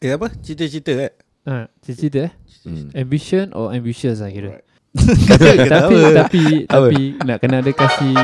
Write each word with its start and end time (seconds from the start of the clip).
Eh 0.00 0.16
apa? 0.16 0.32
Cita-cita 0.40 0.96
eh? 0.96 1.12
Ha, 1.44 1.68
cita-cita 1.84 2.32
eh. 2.32 2.32
Hmm. 2.64 2.88
Ambition 2.96 3.52
or 3.52 3.68
ambitious 3.68 4.24
lah 4.24 4.32
kira. 4.32 4.64
Kata 5.28 5.60
tapi 5.68 5.96
tapi 6.16 6.42
Apa? 6.64 6.88
tapi 6.88 7.00
nak 7.20 7.36
kena 7.44 7.60
ada 7.60 7.72
kasih 7.76 8.16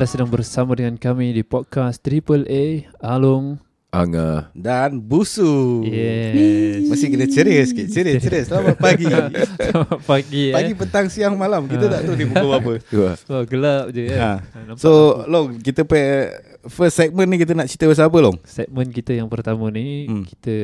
Anda 0.00 0.08
sedang 0.08 0.32
bersama 0.32 0.72
dengan 0.72 0.96
kami 0.96 1.36
di 1.36 1.44
podcast 1.44 2.00
Triple 2.00 2.48
A 2.48 2.64
Alung. 3.04 3.60
Anga. 3.92 4.48
Dan 4.56 4.96
busu. 4.96 5.84
Yes. 5.84 6.88
Masih 6.88 7.12
kena 7.12 7.28
ceria 7.28 7.60
sikit. 7.68 7.84
Ceria, 7.92 8.16
ceria. 8.16 8.40
Selamat 8.48 8.80
pagi. 8.80 9.04
Selamat 9.04 10.00
pagi, 10.08 10.56
Pagi, 10.56 10.72
eh. 10.72 10.76
petang, 10.80 11.12
siang, 11.12 11.36
malam. 11.36 11.68
Kita 11.68 11.92
tak 11.92 12.08
tahu 12.08 12.16
ni 12.16 12.24
pukul 12.32 12.48
apa. 12.48 12.72
Tu 12.80 12.96
lah. 12.96 13.16
Oh, 13.28 13.44
gelap 13.44 13.84
je 13.92 14.02
kan. 14.08 14.16
Ha, 14.16 14.30
nampak 14.64 14.80
So, 14.80 14.90
Long, 15.28 15.60
kita 15.60 15.84
pe 15.84 16.32
first 16.64 16.96
segment 16.96 17.28
ni 17.28 17.36
kita 17.36 17.52
nak 17.52 17.68
cerita 17.68 17.84
pasal 17.84 18.08
apa, 18.08 18.18
Long? 18.24 18.40
segmen 18.48 18.88
kita 18.88 19.12
yang 19.12 19.28
pertama 19.28 19.68
ni 19.68 20.08
Hmm. 20.08 20.24
kita 20.24 20.56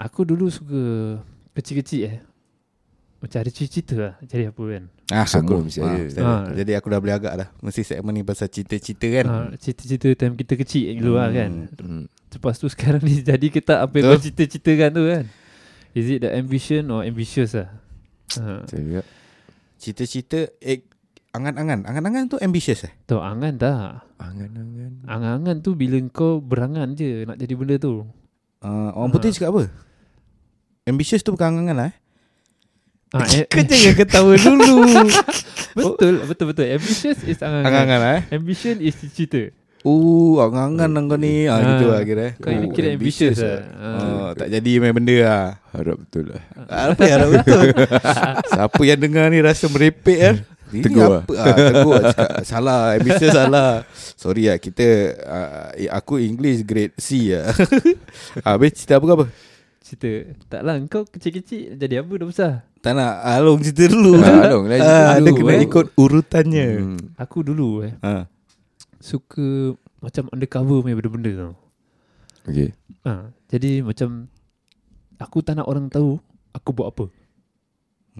aku 0.00 0.24
dulu 0.24 0.48
suka 0.48 0.80
kecil-kecil 1.52 2.08
eh 2.08 2.16
macam 3.20 3.36
ada 3.36 3.52
cerita 3.52 4.00
lah 4.00 4.14
jadi 4.24 4.48
apa 4.48 4.62
kan 4.64 4.88
Ah, 5.10 5.26
aku, 5.26 5.54
mesti 5.60 5.78
ah, 5.78 5.90
ada. 5.90 6.00
mesti 6.00 6.20
Ah. 6.20 6.46
Jadi 6.54 6.72
aku 6.72 6.86
dah 6.86 6.98
boleh 6.98 7.12
agak 7.12 7.34
dah. 7.34 7.48
Mesti 7.58 7.82
segmen 7.82 8.12
ni 8.12 8.22
pasal 8.22 8.46
cerita-cerita 8.46 9.06
kan. 9.10 9.24
ha, 9.26 9.36
cerita-cerita 9.54 10.06
time 10.16 10.34
kita 10.34 10.54
kecil 10.56 10.94
dulu 10.94 11.14
lah 11.14 11.28
kan 11.28 11.50
Hmm. 11.76 12.04
lepas 12.30 12.54
tu 12.54 12.66
sekarang 12.66 13.02
ni 13.02 13.18
jadi 13.26 13.42
kita 13.44 13.80
apa 13.80 13.90
yang 13.92 14.06
Betul. 14.06 14.14
kau 14.14 14.24
cerita-ceritakan 14.24 14.90
tu 14.92 15.02
kan 15.04 15.24
is 15.92 16.06
it 16.06 16.18
the 16.20 16.30
ambition 16.30 16.86
or 16.86 17.02
ambitious 17.02 17.52
lah 17.52 17.68
ha. 18.36 18.62
Cerita-cerita 19.76 20.38
eh, 20.58 20.86
angan-angan. 21.30 21.82
Angan-angan 21.84 22.24
tu 22.28 22.36
ambitious 22.38 22.84
eh? 22.84 22.92
tu 23.02 23.16
angan 23.16 23.54
tak 23.56 24.06
Angan-angan. 24.16 25.08
angan-angan 25.08 25.56
tu 25.58 25.72
bila 25.72 25.96
kau 26.08 26.38
berangan 26.38 26.92
je 26.92 27.24
nak 27.24 27.34
jadi 27.34 27.54
benda 27.54 27.76
tu 27.76 28.06
Uh, 28.60 28.92
orang 28.92 29.08
putih 29.10 29.26
Ah. 29.26 29.34
cakap 29.34 29.50
apa? 29.50 29.62
Ambitious 30.84 31.20
tu 31.20 31.32
bukan 31.32 31.48
angan-angan 31.50 31.76
lah 31.76 31.86
eh? 31.88 31.94
Ha, 33.12 33.26
Kau 33.46 33.62
jangan 33.62 33.94
ketawa 33.96 34.32
dulu. 34.34 34.74
betul 35.76 36.14
betul 36.24 36.46
betul 36.48 36.64
ambitious 36.66 37.18
is 37.22 37.38
angan-angan 37.38 37.66
angan-angan 37.86 37.98
lah 37.98 38.12
eh? 38.12 38.22
ambition 38.32 38.76
is 38.78 38.96
cerita 39.10 39.54
Uh, 39.80 40.36
angan-angan 40.44 41.08
kau 41.08 41.16
ni. 41.16 41.48
Ah, 41.48 41.56
Ah. 41.56 41.60
gitu 41.64 41.88
lah 41.88 42.04
kira. 42.04 42.20
eh. 42.22 42.32
Kau 42.36 42.52
ini 42.52 42.68
Oh, 42.68 42.72
kira 42.76 42.92
ambitious, 42.92 43.32
ambitious 43.32 43.40
lah. 43.40 43.96
Oh, 43.96 44.28
tak 44.36 44.52
jadi 44.52 44.70
main 44.76 44.92
benda 44.92 45.16
lah. 45.24 45.44
Harap 45.72 45.96
betul 45.96 46.24
lah. 46.28 46.42
Apa 46.68 47.00
yang 47.00 47.14
harap 47.16 47.30
betul? 47.32 47.64
Siapa 48.52 48.80
yang 48.84 49.00
dengar 49.00 49.24
ni 49.26 49.40
rasa 49.40 49.64
merepek 49.66 50.18
kan? 50.20 50.36
Ini 50.68 50.82
Tegur 50.84 51.00
lah. 51.08 51.22
apa? 51.24 51.32
Ah, 51.34 51.56
tegur 51.64 51.92
lah 51.96 52.02
cakap, 52.12 52.30
Salah 52.44 52.80
Ambitious 52.94 53.32
salah 53.34 53.72
Sorry 54.14 54.46
lah 54.46 54.54
Kita 54.54 54.86
uh, 55.18 55.66
Aku 55.96 56.22
English 56.22 56.62
grade 56.62 56.94
C 56.94 57.34
lah 57.34 57.50
Habis 58.46 58.78
cerita 58.78 59.02
apa 59.02 59.06
apa? 59.08 59.26
Cerita 59.90 60.10
Taklah 60.48 60.78
kau 60.86 61.02
kecil-kecil 61.04 61.74
Jadi 61.74 61.94
apa 61.96 62.12
dah 62.12 62.26
besar 62.26 62.52
Tak 62.78 62.92
nak 62.92 63.12
Along 63.26 63.58
cerita 63.58 63.90
dulu 63.90 64.14
Ah, 64.16 64.46
Along 64.46 64.64
lah 64.64 64.78
cerita 64.80 65.02
Ah, 65.02 65.10
Ada 65.12 65.26
dulu, 65.26 65.36
kena 65.36 65.50
eh. 65.52 65.62
ikut 65.66 65.86
urutannya 65.96 66.66
Hmm. 66.78 66.98
Aku 67.16 67.38
dulu 67.42 67.82
eh 67.82 67.92
ha. 68.00 68.30
Suka 68.96 69.74
Macam 69.98 70.30
undercover 70.30 70.78
punya 70.80 70.94
benda-benda 70.94 71.32
tau 71.36 71.52
Okay. 72.40 72.70
ha, 73.02 73.28
Jadi 73.46 73.82
macam 73.82 74.30
Aku 75.18 75.42
tak 75.42 75.54
nak 75.54 75.66
orang 75.66 75.86
tahu 75.86 76.16
Aku 76.52 76.70
buat 76.70 76.88
apa 76.88 77.10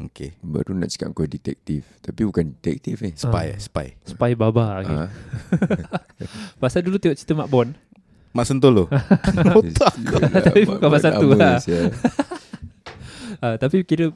Okay 0.02 0.34
Baru 0.40 0.72
nak 0.72 0.88
cakap 0.88 1.12
kau 1.12 1.24
detektif. 1.24 1.82
Tapi 1.98 2.22
bukan 2.22 2.52
detektif 2.52 2.98
eh. 3.00 3.12
Spy 3.12 3.30
Ah. 3.44 3.44
eh 3.48 3.58
Spy 3.58 3.86
Spy 4.04 4.30
baba 4.34 4.66
okay. 4.78 4.96
Ah. 4.98 5.10
Pasal 6.60 6.82
dulu 6.82 6.96
tengok 6.96 7.14
cerita 7.14 7.32
Mak 7.32 7.48
Bon 7.48 7.68
Mak 8.30 8.46
sentul 8.46 8.72
tu? 8.72 8.84
Otak 9.58 9.94
Tapi 10.46 10.62
bukan 10.62 10.88
pasal 10.88 11.18
tu 11.18 11.34
lah. 11.34 11.58
Ha, 13.42 13.58
Tapi 13.58 13.82
kira 13.82 14.14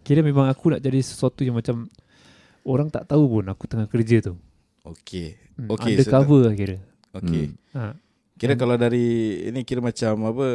Kira 0.00 0.24
memang 0.24 0.48
aku 0.48 0.72
nak 0.72 0.80
jadi 0.80 1.00
sesuatu 1.04 1.44
yang 1.44 1.60
macam 1.60 1.84
Orang 2.64 2.88
tak 2.88 3.04
tahu 3.04 3.28
pun 3.28 3.44
Aku 3.52 3.68
tengah 3.68 3.84
kerja 3.84 4.24
tu. 4.24 4.40
Okay 4.80 5.36
hmm, 5.60 5.68
Okay, 5.68 5.92
Undercover 5.96 6.40
lah 6.48 6.54
kira. 6.56 6.76
Okay 7.12 7.52
ha. 7.76 7.92
Kira 8.40 8.56
kalau 8.56 8.80
dari 8.80 9.38
Ini 9.52 9.60
kira 9.68 9.84
macam 9.84 10.32
apa 10.32 10.46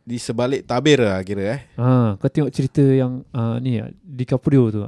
Di 0.00 0.16
sebalik 0.16 0.64
tabir 0.64 1.04
lah 1.04 1.20
kira 1.20 1.44
eh. 1.52 1.60
Ha, 1.76 2.16
Kau 2.16 2.32
tengok 2.32 2.52
cerita 2.52 2.80
yang 2.80 3.28
uh, 3.36 3.60
Ni 3.60 3.76
ah, 3.76 3.92
DiCaprio 3.92 4.72
tu 4.72 4.80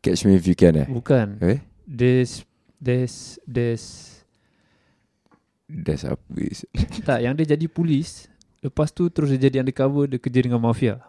Catch 0.00 0.24
me 0.24 0.40
if 0.40 0.48
you 0.48 0.56
can 0.56 0.80
eh. 0.80 0.88
Bukan. 0.88 1.44
Eh? 1.44 1.60
There's 1.84 2.40
There's 2.80 3.36
There's 3.44 4.15
That's 5.66 6.02
apa 6.02 6.22
is. 6.38 6.62
Tak 7.02 7.18
yang 7.20 7.34
dia 7.34 7.52
jadi 7.52 7.66
polis 7.66 8.30
Lepas 8.58 8.90
tu 8.90 9.06
terus 9.06 9.30
dia 9.30 9.50
jadi 9.50 9.60
undercover 9.60 10.06
Dia 10.06 10.16
kerja 10.16 10.40
dengan 10.40 10.58
mafia 10.58 11.02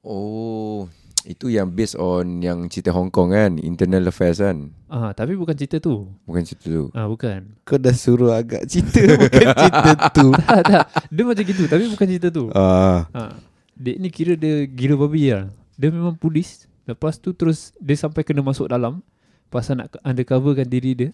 Oh, 0.00 0.88
itu 1.20 1.46
yang 1.46 1.68
based 1.68 1.92
on 1.94 2.40
yang 2.40 2.64
cerita 2.66 2.88
Hong 2.88 3.12
Kong 3.12 3.30
kan, 3.30 3.60
internal 3.60 4.08
affairs 4.08 4.40
kan. 4.40 4.72
ah, 4.88 5.12
Tapi 5.12 5.36
bukan 5.36 5.52
cerita 5.52 5.76
tu 5.76 6.08
Bukan 6.24 6.40
cerita 6.40 6.66
tu. 6.66 6.84
ah, 6.90 7.04
Bukan 7.04 7.60
Kau 7.62 7.76
dah 7.76 7.92
suruh 7.92 8.32
agak 8.32 8.64
cerita 8.64 9.04
Bukan 9.20 9.44
cerita 9.52 9.90
tu 10.10 10.32
Tak 10.40 10.60
tak 10.64 10.84
Dia 11.06 11.22
macam 11.22 11.44
gitu 11.44 11.64
Tapi 11.64 11.84
bukan 11.86 12.06
cerita 12.08 12.28
tu 12.28 12.48
Ah, 12.50 13.04
ha. 13.12 13.36
Dia 13.76 13.94
ni 13.96 14.08
kira 14.08 14.34
dia 14.34 14.64
gila 14.64 14.96
babi 14.98 15.28
lah 15.28 15.52
Dia 15.74 15.92
memang 15.92 16.16
polis 16.16 16.64
Lepas 16.82 17.20
tu 17.20 17.30
terus 17.30 17.76
Dia 17.76 17.94
sampai 17.94 18.24
kena 18.24 18.40
masuk 18.40 18.66
dalam 18.66 19.04
Pasal 19.46 19.78
nak 19.78 20.00
undercoverkan 20.00 20.64
diri 20.64 20.96
dia 20.96 21.10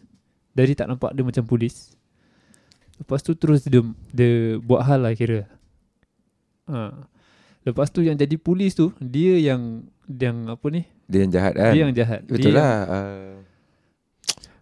Dari 0.56 0.72
tak 0.72 0.88
nampak 0.88 1.12
dia 1.12 1.20
macam 1.20 1.44
polis 1.44 1.92
Lepas 2.96 3.20
tu 3.20 3.32
terus 3.32 3.60
dia 3.62 3.84
Dia 4.08 4.56
buat 4.58 4.80
hal 4.82 5.00
lah 5.00 5.12
kira 5.12 5.44
ha. 6.66 6.96
Lepas 7.62 7.88
tu 7.88 8.00
yang 8.00 8.14
jadi 8.14 8.34
polis 8.36 8.72
tu 8.72 8.88
Dia 8.96 9.36
yang 9.36 9.84
Yang 10.06 10.36
apa 10.48 10.66
ni 10.70 10.82
Dia 11.04 11.18
yang 11.20 11.30
jahat 11.30 11.52
kan. 11.52 11.70
Dia 11.70 11.80
yang 11.82 11.92
jahat 11.92 12.20
Betul 12.24 12.40
dia 12.42 12.56
lah. 12.56 12.74
Uh, 12.86 13.34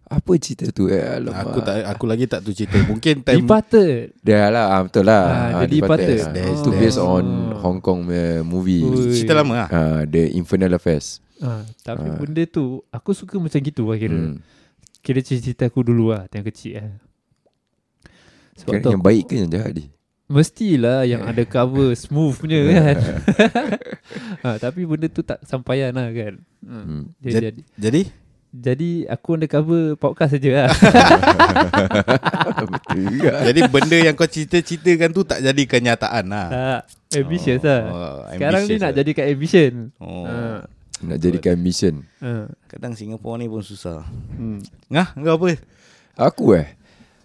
apa 0.04 0.36
cerita 0.36 0.68
tu 0.68 0.86
eh? 0.86 1.00
Alamak. 1.00 1.42
Aku 1.42 1.58
tak 1.60 1.76
aku 1.82 2.04
lagi 2.04 2.28
tak 2.28 2.44
tu 2.44 2.52
cerita. 2.52 2.76
Mungkin 2.82 3.14
Yang, 3.16 3.24
time 3.24 3.40
Departed 3.40 3.98
Dia 4.20 4.46
lah, 4.46 4.66
ah, 4.70 4.80
betul 4.84 5.04
lah. 5.04 5.24
Ah, 5.24 5.48
Ah, 5.56 5.66
departed. 5.66 6.18
Ah, 6.22 6.52
Itu 6.52 6.70
based 6.70 7.00
that's- 7.00 7.02
on 7.02 7.24
Oh. 7.24 7.58
Hong 7.64 7.78
Kong 7.80 8.04
punya 8.04 8.44
movie. 8.44 8.84
Ui. 8.84 9.10
cerita 9.10 9.32
lama 9.32 9.64
lah. 9.64 9.68
Ah, 9.68 10.00
the 10.04 10.28
Infernal 10.30 10.70
Affairs. 10.70 11.18
ha. 11.40 11.64
Tapi 11.82 12.04
Ah. 12.06 12.14
benda 12.14 12.44
tu 12.44 12.84
Aku 12.90 13.10
suka 13.10 13.40
macam 13.40 13.56
gitu 13.56 13.88
lah 13.88 13.96
kira 13.96 14.14
Hmm. 14.14 14.38
Kira 15.04 15.20
cerita 15.20 15.64
aku 15.64 15.80
dulu 15.80 16.10
lah 16.10 16.24
Yang 16.30 16.44
kecil 16.48 16.72
eh. 16.80 16.88
Sebab 18.56 18.72
tu 18.80 18.88
yang 18.88 18.98
baik 18.98 19.28
ke 19.28 19.32
yang 19.36 19.48
jahat 19.48 19.72
ni? 19.72 19.84
Mestilah 20.24 21.04
yang 21.04 21.20
ada 21.20 21.44
cover 21.44 21.92
smooth 21.92 22.32
punya 22.34 22.56
kan 22.72 22.96
ha, 24.42 24.56
Tapi 24.56 24.82
benda 24.82 25.06
tu 25.06 25.20
tak 25.20 25.36
sampaian 25.42 25.90
lah 25.90 26.08
kan 26.08 26.34
hmm. 26.62 26.82
Hmm. 26.82 27.02
Dia 27.18 27.30
Jad- 27.30 27.42
jadi, 27.44 27.60
Jadi 27.76 28.02
jadi 28.54 28.90
aku 29.10 29.34
undercover 29.34 29.96
podcast 29.96 30.32
saja 30.32 30.48
lah 30.54 30.68
betul 32.70 32.98
juga. 33.10 33.30
jadi 33.42 33.60
benda 33.66 33.96
yang 33.98 34.14
kau 34.14 34.24
cerita-ceritakan 34.24 35.10
tu 35.10 35.22
tak 35.22 35.38
jadi 35.42 35.62
kenyataan 35.64 36.24
lah. 36.24 36.46
Tak 36.48 36.80
Ambitious 37.16 37.62
lah 37.62 37.80
Oh, 37.84 38.14
Sekarang 38.30 38.62
ni 38.62 38.64
ambitious 38.70 38.78
nak 38.78 38.86
lah. 38.86 38.96
jadikan 38.96 39.24
ambition 39.26 39.72
Oh. 39.98 40.22
ha. 40.22 40.62
Nak 41.04 41.18
jadikan 41.20 41.56
mission. 41.60 42.04
Ha. 42.24 42.48
Kadang 42.66 42.96
Singapura 42.96 43.36
ni 43.36 43.46
pun 43.46 43.60
susah. 43.60 44.02
Hmm. 44.34 44.64
Ngah, 44.88 45.12
kau 45.14 45.36
apa? 45.40 45.48
Aku 46.14 46.44
eh 46.54 46.70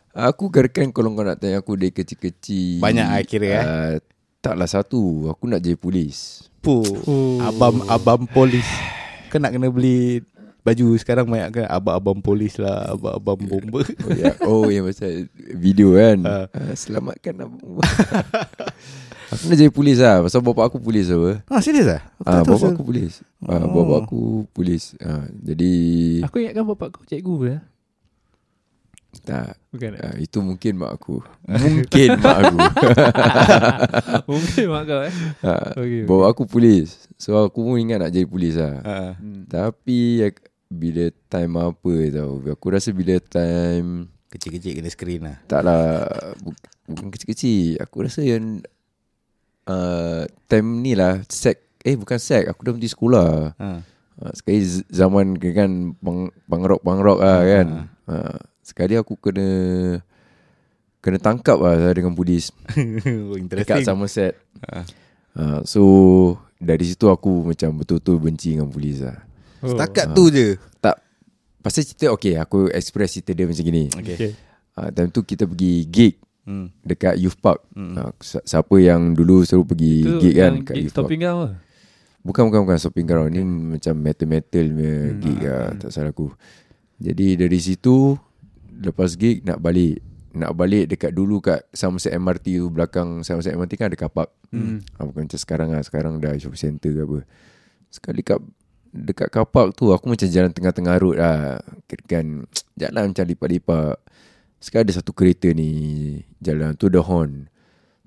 Aku 0.10 0.50
kirakan 0.50 0.90
kalau 0.90 1.14
kau 1.14 1.22
nak 1.22 1.38
tanya 1.38 1.62
aku 1.62 1.78
dari 1.78 1.94
kecil-kecil 1.94 2.82
Banyak 2.82 3.06
lah 3.06 3.22
kira, 3.22 3.48
eh? 3.48 3.62
uh, 3.62 3.94
Taklah 4.42 4.66
satu 4.66 5.30
Aku 5.30 5.46
nak 5.46 5.62
jadi 5.62 5.78
polis 5.78 6.50
Puh. 6.60 6.84
Oh. 7.08 7.40
Abam 7.40 7.80
abam 7.88 8.28
polis. 8.28 8.68
Kau 9.32 9.40
nak 9.40 9.56
kena 9.56 9.72
beli 9.72 10.20
baju 10.60 10.92
sekarang 11.00 11.24
banyak 11.24 11.56
kan 11.56 11.66
abang-abang 11.72 12.20
polis 12.20 12.60
lah, 12.60 12.92
abang-abang 12.92 13.40
bomba. 13.48 13.80
Oh 14.04 14.12
ya, 14.12 14.32
oh 14.44 14.68
yang 14.68 14.84
pasal 14.92 15.32
video 15.56 15.96
kan 15.96 16.20
Ah. 16.28 16.46
uh. 16.52 16.76
Selamatkan 16.76 17.48
abang 17.48 17.80
Aku 19.30 19.44
nak 19.46 19.56
jadi 19.56 19.70
polis 19.70 19.98
lah 19.98 20.20
Pasal 20.20 20.42
bapak 20.42 20.66
aku 20.66 20.78
polis 20.78 21.06
apa 21.08 21.46
Ah, 21.46 21.60
serius 21.60 21.86
ah? 21.88 22.02
Aku 22.18 22.24
Ah, 22.24 22.32
tak 22.32 22.42
tahu 22.42 22.46
bapak 22.48 22.56
pasal- 22.56 22.72
aku 22.72 22.84
polis. 22.84 23.14
Ah, 23.42 23.54
Oh. 23.56 23.70
bapak 23.72 23.98
aku 24.02 24.22
polis. 24.50 24.84
Ah, 25.00 25.26
jadi 25.36 25.74
Aku 26.24 26.36
ingatkan 26.38 26.66
bapak 26.66 26.88
kau 26.92 27.04
cikgu 27.04 27.36
ya 27.48 27.58
tak 29.20 29.58
Bukan 29.70 29.98
ah, 29.98 30.14
itu 30.16 30.38
mungkin 30.40 30.74
mak 30.76 30.94
aku. 30.96 31.18
Mungkin 31.44 32.10
mak 32.20 32.38
aku. 32.40 32.58
Mungkin 34.30 34.66
mak 34.68 34.84
kau 34.86 35.02
eh 35.02 35.14
ah, 35.42 35.66
okay, 35.76 36.02
bapak 36.04 36.28
aku 36.30 36.44
polis. 36.46 37.10
So 37.16 37.36
aku 37.36 37.62
pun 37.64 37.78
ingat 37.80 38.00
nak 38.00 38.12
jadi 38.12 38.26
polis 38.26 38.54
lah. 38.56 38.76
Ah. 38.80 39.12
Hmm. 39.16 39.46
Tapi 39.46 40.22
Bila 40.68 41.02
time 41.26 41.54
apa 41.58 41.94
tau 42.12 42.46
Aku 42.46 42.66
rasa 42.70 42.94
bila 42.94 43.18
time 43.20 44.06
Kecil-kecil 44.30 44.78
kena 44.78 44.86
screen 44.88 45.26
lah 45.26 45.42
Tak 45.44 45.66
lah 45.66 46.06
bu- 46.38 46.54
Bukan 46.86 47.10
kecil-kecil 47.10 47.82
Aku 47.82 48.06
rasa 48.06 48.22
yang 48.22 48.62
uh, 49.70 50.22
Time 50.50 50.82
ni 50.82 50.98
lah 50.98 51.22
Sek 51.30 51.62
Eh 51.80 51.94
bukan 51.94 52.18
sek 52.18 52.50
Aku 52.50 52.66
dah 52.66 52.74
berhenti 52.74 52.90
sekolah. 52.90 53.54
Ha. 53.56 53.70
uh, 54.20 54.32
Sekali 54.34 54.60
zaman 54.90 55.38
kan 55.38 55.70
Bang, 56.02 56.34
bang 56.44 56.64
rock 56.66 56.82
Bang 56.82 57.00
rock 57.00 57.22
lah 57.22 57.40
kan. 57.46 57.68
Uh, 58.04 58.38
Sekali 58.60 58.98
aku 58.98 59.14
kena 59.16 59.48
Kena 61.00 61.16
tangkap 61.16 61.56
lah 61.56 61.94
Dengan 61.94 62.12
polis. 62.12 62.50
Oh, 63.30 63.38
Dekat 63.38 63.80
Interesting 63.80 63.86
Somerset 63.86 64.34
ha. 64.66 64.84
uh, 65.38 65.60
So 65.64 65.82
Dari 66.58 66.84
situ 66.84 67.08
aku 67.08 67.48
macam 67.48 67.80
Betul-betul 67.80 68.18
benci 68.20 68.58
dengan 68.58 68.68
polis 68.68 69.00
lah. 69.00 69.16
Oh. 69.62 69.72
Setakat 69.72 70.12
tu 70.12 70.28
je? 70.28 70.56
Tak. 70.80 71.00
Pasal 71.60 71.84
cerita 71.84 72.16
Okay 72.16 72.40
aku 72.40 72.72
express 72.72 73.20
cerita 73.20 73.36
dia 73.36 73.44
macam 73.44 73.60
gini. 73.60 73.92
Okay, 73.92 74.16
Okay. 74.16 74.32
uh, 74.80 74.88
Time 74.88 75.12
tu 75.12 75.24
kita 75.24 75.44
pergi 75.44 75.84
gig 75.84 76.16
Hmm. 76.42 76.72
Dekat 76.82 77.16
Youth 77.16 77.38
Park 77.38 77.62
Hmm. 77.72 77.94
uh, 77.94 78.12
Siapa 78.22 78.76
yang 78.78 79.14
dulu 79.14 79.44
Selalu 79.44 79.66
pergi 79.68 79.96
Itu 80.02 80.18
gig 80.18 80.34
kan 80.34 80.42
yang 80.52 80.56
Kat 80.62 80.74
gig 80.74 80.84
Youth 80.84 80.92
Park 80.92 81.06
stopping 81.06 81.22
ground 81.22 81.40
lah. 81.40 81.54
Bukan 82.20 82.44
bukan 82.46 82.60
bukan 82.64 82.78
Stopping 82.78 83.06
ground 83.06 83.30
Ni 83.30 83.42
macam 83.44 83.94
metal-metal 83.96 84.66
punya 84.68 84.94
Hmm. 85.06 85.20
gig 85.20 85.40
lah 85.42 85.66
Tak 85.78 85.90
salah 85.90 86.10
aku 86.10 86.28
Jadi 86.98 87.28
dari 87.36 87.60
situ 87.60 88.18
Lepas 88.72 89.14
gig 89.14 89.42
nak 89.42 89.58
balik 89.58 90.00
Nak 90.32 90.52
balik 90.54 90.86
dekat 90.88 91.12
dulu 91.12 91.38
kat 91.38 91.68
Somerset 91.70 92.14
MRT 92.14 92.58
tu 92.58 92.68
Belakang 92.68 93.22
Somerset 93.22 93.54
MRT 93.54 93.74
kan 93.76 93.88
ada 93.88 94.00
kapak 94.00 94.28
Hmm. 94.50 94.82
ha, 94.96 95.06
Bukan 95.06 95.26
macam 95.26 95.38
sekarang 95.38 95.70
lah 95.70 95.82
Sekarang 95.82 96.18
dah 96.18 96.34
shopping 96.34 96.58
center 96.58 96.90
ke 96.90 97.02
apa 97.04 97.20
Sekali 97.88 98.22
kat 98.22 98.42
Dekat 98.90 99.30
kapak 99.30 99.78
tu 99.78 99.92
Aku 99.92 100.10
macam 100.10 100.26
jalan 100.26 100.50
tengah-tengah 100.50 100.96
road 100.98 101.16
lah 101.16 101.62
Kan 102.04 102.50
Jalan 102.82 103.12
macam 103.12 103.22
lipat-lipat 103.24 103.96
Sekali 104.60 104.92
ada 104.92 104.94
satu 105.00 105.16
kereta 105.16 105.48
ni 105.56 105.72
Jalan 106.44 106.76
tu 106.76 106.92
ada 106.92 107.00
horn. 107.00 107.48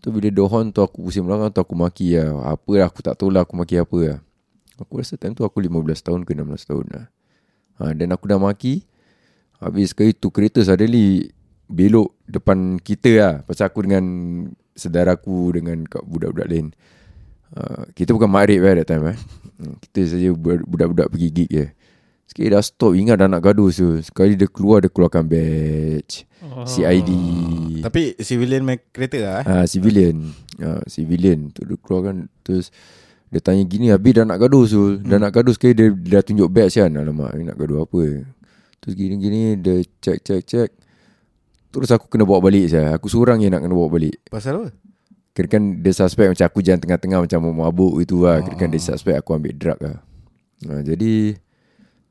Tu 0.04 0.12
bila 0.12 0.28
ada 0.28 0.44
horn 0.44 0.68
tu 0.68 0.84
Aku 0.84 1.08
pusing 1.08 1.24
belakang 1.24 1.48
tu 1.48 1.60
Aku 1.64 1.72
maki 1.72 2.20
lah. 2.20 2.52
Apa 2.52 2.72
lah 2.76 2.86
aku 2.92 3.00
tak 3.00 3.16
tahu 3.16 3.32
lah 3.32 3.48
Aku 3.48 3.56
maki 3.56 3.80
apa 3.80 3.98
lah. 4.04 4.18
Aku 4.76 5.00
rasa 5.00 5.16
time 5.16 5.32
tu 5.32 5.44
aku 5.44 5.64
15 5.64 5.80
tahun 6.04 6.20
ke 6.28 6.36
16 6.36 6.68
tahun 6.68 6.86
lah. 6.92 7.04
Ha, 7.80 7.96
Dan 7.96 8.12
aku 8.12 8.28
dah 8.28 8.36
maki. 8.36 8.84
Habis 9.64 9.96
sekali 9.96 10.12
tu 10.12 10.28
kereta 10.28 10.60
suddenly 10.60 11.32
Belok 11.72 12.12
depan 12.28 12.76
kita 12.76 13.10
lah. 13.16 13.34
Pasal 13.48 13.72
aku 13.72 13.88
dengan 13.88 14.04
Saudaraku 14.76 15.56
Dengan 15.56 15.88
kat 15.88 16.04
budak-budak 16.04 16.48
lain. 16.52 16.76
Uh, 17.56 17.88
Kita 17.96 18.12
bukan 18.12 18.28
makrib 18.28 18.60
lah 18.60 18.76
that 18.76 18.88
time 18.92 19.08
eh. 19.08 19.18
Hmm, 19.56 19.80
Kita 19.80 20.04
saja 20.04 20.28
budak-budak 20.36 21.08
pergi 21.08 21.28
gig 21.32 21.48
je 21.48 21.66
Sekali 22.32 22.48
dah 22.48 22.64
stop 22.64 22.96
Ingat 22.96 23.20
dah 23.20 23.28
nak 23.28 23.44
gaduh 23.44 23.68
tu 23.68 24.00
Sekali 24.00 24.40
dia 24.40 24.48
keluar 24.48 24.80
Dia 24.80 24.88
keluarkan 24.88 25.28
badge 25.28 26.24
Oh. 26.42 26.66
CID 26.66 27.10
Tapi 27.86 28.18
civilian 28.18 28.66
main 28.66 28.82
kereta 28.90 29.18
lah 29.22 29.34
eh? 29.40 29.44
Ah 29.46 29.64
civilian. 29.64 30.34
Ah 30.58 30.82
civilian 30.90 31.54
tu 31.54 31.62
dia 31.62 31.78
keluarkan 31.78 32.26
terus 32.42 32.74
dia 33.32 33.40
tanya 33.40 33.62
gini 33.64 33.88
habis 33.88 34.12
dah 34.18 34.28
nak 34.28 34.42
gaduh 34.42 34.68
tu. 34.68 35.00
Dah 35.00 35.16
nak 35.16 35.32
gaduh 35.32 35.56
sekali 35.56 35.72
dia, 35.72 35.88
dia 35.88 36.20
dah 36.20 36.22
tunjuk 36.26 36.52
badge 36.52 36.82
kan. 36.82 36.92
Alamak 36.92 37.32
ni 37.38 37.48
nak 37.48 37.56
gaduh 37.56 37.88
apa. 37.88 38.28
Terus 38.82 38.92
gini-gini 38.92 39.56
dia 39.56 39.80
check 40.04 40.20
check 40.20 40.42
check. 40.44 40.68
Terus 41.72 41.88
aku 41.94 42.12
kena 42.12 42.28
bawa 42.28 42.44
balik 42.44 42.68
saya. 42.68 42.92
Aku 43.00 43.08
seorang 43.08 43.40
yang 43.40 43.56
nak 43.56 43.64
kena 43.64 43.72
bawa 43.72 43.88
balik. 43.88 44.20
Pasal 44.28 44.60
apa? 44.60 44.68
Kira 45.32 45.48
kan 45.48 45.80
dia 45.80 45.96
suspect 45.96 46.28
macam 46.28 46.44
aku 46.44 46.60
jalan 46.60 46.82
tengah-tengah 46.84 47.18
macam 47.24 47.38
mau 47.40 47.70
mabuk 47.70 48.04
itu 48.04 48.20
lah. 48.20 48.44
Kira 48.44 48.66
kan 48.66 48.68
dia 48.68 48.82
suspect 48.84 49.16
aku 49.16 49.32
ambil 49.32 49.56
drug 49.56 49.78
lah. 49.80 49.96
Ha, 50.68 50.84
jadi 50.84 51.32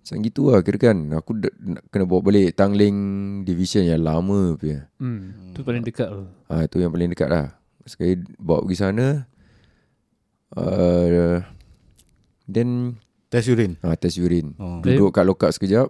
macam 0.01 0.17
gitu 0.25 0.49
lah 0.49 0.59
kira 0.65 0.77
kan. 0.81 0.97
Aku 1.13 1.37
d- 1.37 1.53
nak 1.61 1.85
kena 1.93 2.09
bawa 2.09 2.25
balik 2.25 2.57
Tangling 2.57 2.97
Division 3.45 3.85
yang 3.85 4.01
lama 4.01 4.57
punya. 4.57 4.89
Hmm. 4.97 5.53
Tu 5.53 5.61
paling 5.61 5.85
dekat 5.85 6.09
tu. 6.09 6.25
Ah 6.49 6.65
itu 6.65 6.81
yang 6.81 6.89
paling 6.89 7.13
dekat 7.13 7.29
lah. 7.29 7.53
Sekali 7.85 8.17
bawa 8.41 8.65
pergi 8.65 8.77
sana. 8.81 9.07
Uh, 10.51 11.39
then 12.43 12.99
Test 13.31 13.47
urine 13.47 13.79
ah 13.79 13.95
test 13.95 14.19
urine. 14.19 14.51
Oh. 14.59 14.83
Duduk 14.83 15.15
kat 15.15 15.23
lokap 15.23 15.55
sekejap. 15.55 15.87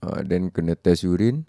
Ah 0.00 0.24
then 0.24 0.48
kena 0.48 0.72
test 0.72 1.04
urine. 1.04 1.44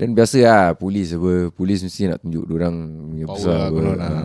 Dan 0.00 0.16
biasa 0.16 0.40
lah 0.40 0.64
polis 0.72 1.12
apa. 1.12 1.52
Polis 1.52 1.84
mesti 1.84 2.08
nak 2.08 2.24
tunjuk 2.24 2.48
orang 2.48 2.76
punya 3.12 3.26
Power 3.28 3.36
besar 3.36 3.52
lah 3.52 3.66
apa. 3.68 3.80
Ah. 3.84 3.96
lah. 4.00 4.20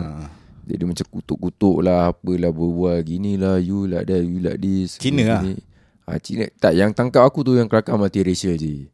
Jadi 0.62 0.82
macam 0.86 1.06
kutuk-kutuk 1.10 1.82
lah 1.82 2.14
Apalah 2.14 2.54
berbual 2.54 3.02
Gini 3.02 3.34
lah 3.34 3.58
You 3.58 3.90
like 3.90 4.06
that 4.06 4.22
You 4.22 4.38
like 4.38 4.62
this 4.62 4.94
Cina 4.94 5.26
lah. 5.26 5.40
gini. 5.42 5.58
Ha, 6.06 6.18
Cina 6.18 6.48
Tak 6.58 6.72
yang 6.74 6.90
tangkap 6.94 7.22
aku 7.26 7.42
tu 7.42 7.54
Yang 7.54 7.68
kelakar 7.72 7.94
multiracial 7.98 8.56
je. 8.56 8.88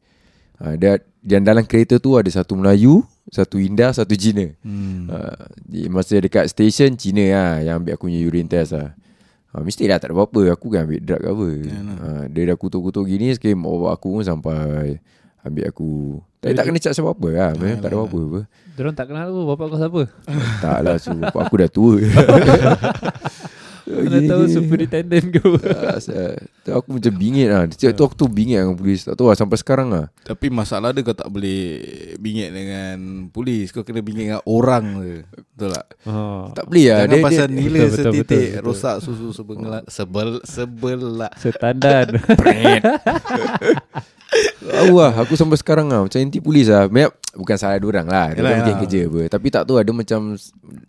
Ha, 0.59 0.75
dia, 0.75 0.99
Dan 1.21 1.45
dalam 1.47 1.65
kereta 1.65 1.97
tu 2.01 2.19
Ada 2.19 2.43
satu 2.43 2.59
Melayu 2.59 3.05
Satu 3.31 3.57
Indah 3.61 3.95
Satu 3.95 4.15
Cina. 4.19 4.49
Hmm. 4.65 5.09
ha, 5.11 5.49
di, 5.63 5.89
Masa 5.93 6.19
dekat 6.19 6.49
station 6.51 6.95
Cina 6.99 7.25
lah 7.29 7.53
Yang 7.63 7.75
ambil 7.85 7.93
aku 7.97 8.05
punya 8.11 8.21
urine 8.25 8.49
test 8.51 8.73
lah. 8.77 8.93
Ha, 9.55 9.65
Mesti 9.65 9.89
lah 9.89 9.97
tak 9.97 10.13
ada 10.13 10.21
apa-apa. 10.21 10.53
Aku 10.53 10.67
kan 10.73 10.85
ambil 10.85 11.01
drug 11.01 11.23
apa 11.25 11.49
ha, 12.03 12.09
Dia 12.29 12.43
dah 12.53 12.57
kutuk-kutuk 12.57 13.05
gini 13.09 13.33
Sekali 13.33 13.57
mak 13.57 13.97
aku 13.97 14.21
pun 14.21 14.25
sampai 14.25 15.01
Ambil 15.47 15.71
aku. 15.71 16.19
Tapi 16.43 16.55
tak 16.55 16.65
kena 16.71 16.79
cakap 16.83 17.03
apa-apa 17.03 17.29
lah. 17.31 17.51
Memang 17.57 17.79
tak 17.79 17.91
ada 17.91 17.97
apa-apa. 17.99 18.21
apa. 18.21 18.41
Diorang 18.79 18.95
tak 18.95 19.07
kenal 19.11 19.27
tu 19.31 19.43
bapak 19.43 19.67
kau 19.71 19.79
siapa. 19.79 20.03
Tak 20.63 20.79
lah 20.87 20.97
so, 21.03 21.11
Bapak 21.19 21.43
aku 21.47 21.57
dah 21.59 21.71
tua 21.71 21.95
Mana 23.89 24.19
tahu 24.29 24.45
superintendent 24.53 25.27
ke 25.33 25.41
apa. 25.41 25.97
Asal 25.97 26.37
tu 26.61 26.71
aku 26.77 26.89
macam 27.01 27.13
bingit 27.17 27.49
lah. 27.49 27.65
Setiap 27.73 27.93
tu 27.97 28.03
aku 28.05 28.15
tu 28.15 28.27
bingit 28.29 28.61
dengan 28.61 28.77
polis. 28.77 29.09
Tak 29.09 29.17
tahu 29.17 29.33
lah 29.33 29.37
sampai 29.37 29.57
sekarang 29.57 29.89
lah. 29.89 30.07
Tapi 30.23 30.47
masalah 30.53 30.93
dia 30.93 31.01
kau 31.01 31.17
tak 31.17 31.33
boleh 31.33 31.81
bingit 32.21 32.53
dengan 32.53 33.27
polis. 33.33 33.73
Kau 33.73 33.83
kena 33.83 34.05
bingit 34.05 34.29
dengan 34.29 34.43
orang 34.45 34.85
je. 35.01 35.17
Betul 35.57 35.69
tak? 35.73 35.87
Ha. 36.05 36.15
Tak 36.53 36.65
boleh 36.69 36.87
lah. 36.87 36.99
Jangan 37.05 37.17
dia, 37.17 37.25
pasal 37.25 37.47
dia, 37.49 37.57
nila 37.57 37.79
Betul, 37.79 37.89
betul, 37.89 38.05
setitik 38.05 38.29
betul, 38.29 38.53
betul. 38.53 38.67
Rosak 38.69 38.97
susu 39.01 39.27
sebelak 39.33 39.85
Sebel 39.89 40.31
Sebelak. 40.45 41.33
Setandan. 41.41 42.07
Lah 44.69 45.13
Aku 45.25 45.35
sampai 45.35 45.57
sekarang 45.57 45.89
lah. 45.89 46.05
Macam 46.05 46.21
anti 46.21 46.39
polis 46.39 46.69
lah. 46.69 46.87
Banyak, 46.87 47.13
Bukan 47.39 47.55
salah 47.55 47.79
orang 47.79 48.05
lah 48.05 48.27
Dia 48.31 48.43
Yalah, 48.43 48.53
mungkin 48.59 48.75
kerja 48.83 49.01
apa 49.05 49.21
Tapi 49.31 49.47
tak 49.49 49.63
tahu 49.63 49.77
ada 49.79 49.91
macam 49.93 50.21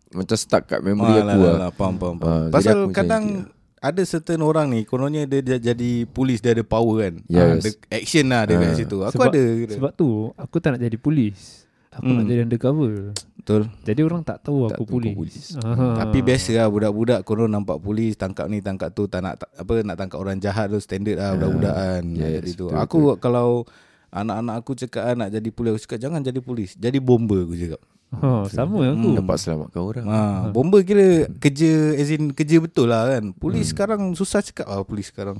Macam 0.09 0.35
stuck 0.35 0.63
kat 0.65 0.81
memory 0.81 1.13
Ah, 1.13 1.23
aku 1.23 1.39
lah, 1.39 1.55
lah, 1.55 1.71
Faham, 1.71 1.95
faham, 1.95 2.15
faham. 2.17 2.41
Ah, 2.41 2.49
Pasal 2.49 2.73
aku 2.75 2.89
kadang 2.91 3.23
lah. 3.45 3.53
ada 3.79 4.01
certain 4.03 4.41
orang 4.41 4.67
ni 4.67 4.81
kononnya 4.83 5.23
dia, 5.23 5.39
dia 5.39 5.57
jadi 5.63 6.03
polis 6.05 6.41
dia 6.41 6.51
ada 6.51 6.61
power 6.61 6.99
kan. 6.99 7.13
Yes. 7.25 7.39
Ah, 7.39 7.55
dia 7.55 7.71
action 7.95 8.25
lah 8.27 8.41
dia 8.43 8.55
kat 8.57 8.65
Ah. 8.65 8.75
situ. 8.75 8.97
Aku 8.99 9.13
sebab, 9.15 9.29
ada. 9.29 9.43
Sebab 9.71 9.91
tu 9.93 10.09
aku 10.35 10.55
tak 10.57 10.69
nak 10.73 10.81
jadi 10.81 10.97
polis. 10.97 11.63
Aku 11.89 12.03
Hmm. 12.03 12.17
nak 12.17 12.25
jadi 12.25 12.41
undercover. 12.43 13.15
Betul. 13.33 13.71
Jadi 13.81 14.01
orang 14.03 14.21
tak 14.21 14.43
tahu 14.43 14.67
Tak 14.67 14.75
aku 14.75 14.83
tahu 14.83 14.93
polis. 14.93 15.13
polis. 15.15 15.37
Aha. 15.59 15.95
Tapi 15.97 16.17
biasa 16.19 16.51
lah 16.55 16.67
budak-budak 16.67 17.19
konon 17.23 17.47
nampak 17.47 17.79
polis 17.79 18.13
tangkap 18.13 18.45
ni 18.45 18.59
tangkap 18.59 18.91
tu 18.91 19.05
tak 19.05 19.21
nak 19.21 19.39
tak, 19.39 19.49
apa 19.55 19.73
nak 19.79 19.95
tangkap 19.95 20.19
orang 20.19 20.37
jahat 20.37 20.67
tu 20.67 20.77
standard 20.77 21.15
lah 21.15 21.33
budak-budak 21.33 21.73
kan. 21.73 22.03
Ah, 22.03 22.19
Yes, 22.19 22.31
jadi 22.35 22.51
tu. 22.51 22.67
betul, 22.67 22.83
Aku 22.83 22.97
kalau 23.15 23.63
anak-anak 24.09 24.55
aku 24.59 24.71
cakap 24.75 25.03
ah, 25.03 25.15
nak 25.15 25.29
jadi 25.29 25.49
polis 25.49 25.71
aku 25.73 25.81
cakap 25.85 25.99
jangan 26.01 26.21
jadi 26.21 26.39
polis. 26.39 26.73
Jadi 26.73 26.97
bomber 26.97 27.45
aku 27.45 27.55
cakap. 27.55 27.81
Ha, 28.09 28.49
sama 28.49 28.81
Hmm. 28.81 28.93
aku. 28.97 29.09
Dapat 29.21 29.37
selamatkan 29.37 29.81
orang 29.81 30.05
Ha, 30.05 30.19
bomber 30.49 30.81
kira 30.81 31.29
kerja 31.37 31.93
as 31.93 32.09
in 32.09 32.33
kerja 32.33 32.57
betul 32.57 32.89
lah 32.89 33.05
kan. 33.05 33.31
Polis 33.31 33.69
sekarang 33.69 34.17
susah 34.17 34.41
cakap 34.41 34.65
ah 34.65 34.81
polis 34.81 35.13
sekarang. 35.13 35.37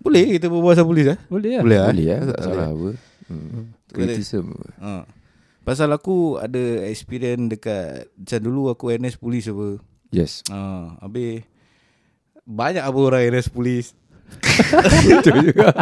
Boleh 0.00 0.26
kita 0.34 0.48
berbual 0.48 0.74
pasal 0.74 0.88
polis 0.88 1.06
ah? 1.06 1.18
Boleh 1.28 1.60
lah. 1.60 1.62
Boleh 1.62 1.78
ah? 1.78 1.88
Boleh 1.92 2.06
lah 2.08 2.20
Tak 2.32 2.40
salah 2.40 2.68
apa 2.72 2.88
hmm. 3.28 3.62
Criticism 3.92 4.44
Ha. 4.80 5.04
Pasal 5.60 5.92
aku 5.92 6.40
ada 6.40 6.58
experience 6.88 7.46
dekat 7.46 8.08
macam 8.16 8.40
dulu 8.40 8.62
aku 8.72 8.90
NS 8.90 9.20
polis 9.20 9.44
apa. 9.46 9.76
Yes 10.10 10.40
Ha, 10.48 10.58
habis 10.98 11.44
banyak 12.42 12.82
apa 12.82 12.98
orang 12.98 13.22
NS 13.28 13.52
polis. 13.52 13.92
Betul 15.06 15.52
juga 15.52 15.74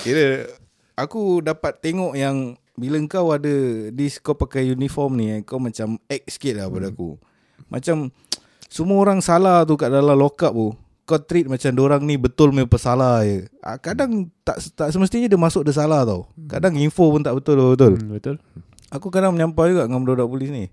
Kira 0.00 0.46
aku 0.96 1.44
dapat 1.44 1.78
tengok 1.78 2.16
yang 2.16 2.56
bila 2.76 3.00
kau 3.08 3.32
ada 3.32 3.88
this 3.92 4.20
kau 4.20 4.36
pakai 4.36 4.68
uniform 4.68 5.16
ni 5.16 5.32
eh, 5.32 5.40
kau 5.44 5.56
macam 5.56 5.96
act 6.08 6.28
sikit 6.28 6.60
lah 6.60 6.66
pada 6.68 6.92
aku. 6.92 7.16
Macam 7.72 8.12
semua 8.68 8.98
orang 9.00 9.20
salah 9.24 9.64
tu 9.64 9.80
kat 9.80 9.88
dalam 9.88 10.16
lockup 10.16 10.52
tu. 10.52 10.76
Kau 11.06 11.22
treat 11.22 11.46
macam 11.46 11.70
orang 11.86 12.02
ni 12.02 12.18
betul 12.18 12.50
punya 12.50 12.66
pesalah 12.66 13.22
je. 13.22 13.46
Ah, 13.62 13.78
kadang 13.78 14.26
tak 14.42 14.58
tak 14.74 14.90
semestinya 14.90 15.30
dia 15.30 15.38
masuk 15.38 15.62
dia 15.62 15.72
salah 15.72 16.02
tau. 16.02 16.26
Kadang 16.50 16.74
info 16.76 17.14
pun 17.14 17.22
tak 17.22 17.38
betul 17.38 17.56
betul. 17.72 17.94
Hmm, 17.96 18.10
betul. 18.12 18.36
Aku 18.90 19.08
kadang 19.08 19.32
menyampah 19.32 19.70
juga 19.70 19.82
dengan 19.86 20.02
budak-budak 20.02 20.28
polis 20.28 20.50
ni. 20.50 20.64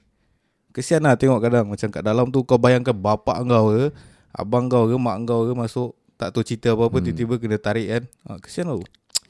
Kesian 0.74 1.06
lah 1.06 1.13
tengok 1.13 1.38
kadang 1.38 1.70
macam 1.70 1.88
kat 1.88 2.01
dalam 2.01 2.34
tu 2.34 2.42
kau 2.44 2.58
bayangkan 2.58 2.98
bapak 2.98 3.46
kau 3.46 3.77
ke, 3.77 3.94
abang 4.34 4.65
kau 4.65 4.89
ke, 4.89 4.98
mak 4.98 5.22
kau 5.30 5.46
ke 5.46 5.53
masuk 5.53 5.94
tak 6.18 6.34
tahu 6.34 6.42
cerita 6.42 6.74
apa-apa 6.74 6.98
hmm. 6.98 7.06
tiba-tiba 7.13 7.34
kena 7.38 7.58
tarik 7.62 7.88
kan. 7.88 8.03
Ha, 8.25 8.42
kesian 8.42 8.74
tau. 8.74 8.82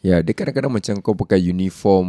Ya 0.04 0.20
dia 0.20 0.34
kadang-kadang 0.36 0.68
macam 0.70 0.94
kau 1.00 1.16
pakai 1.16 1.40
uniform 1.42 2.08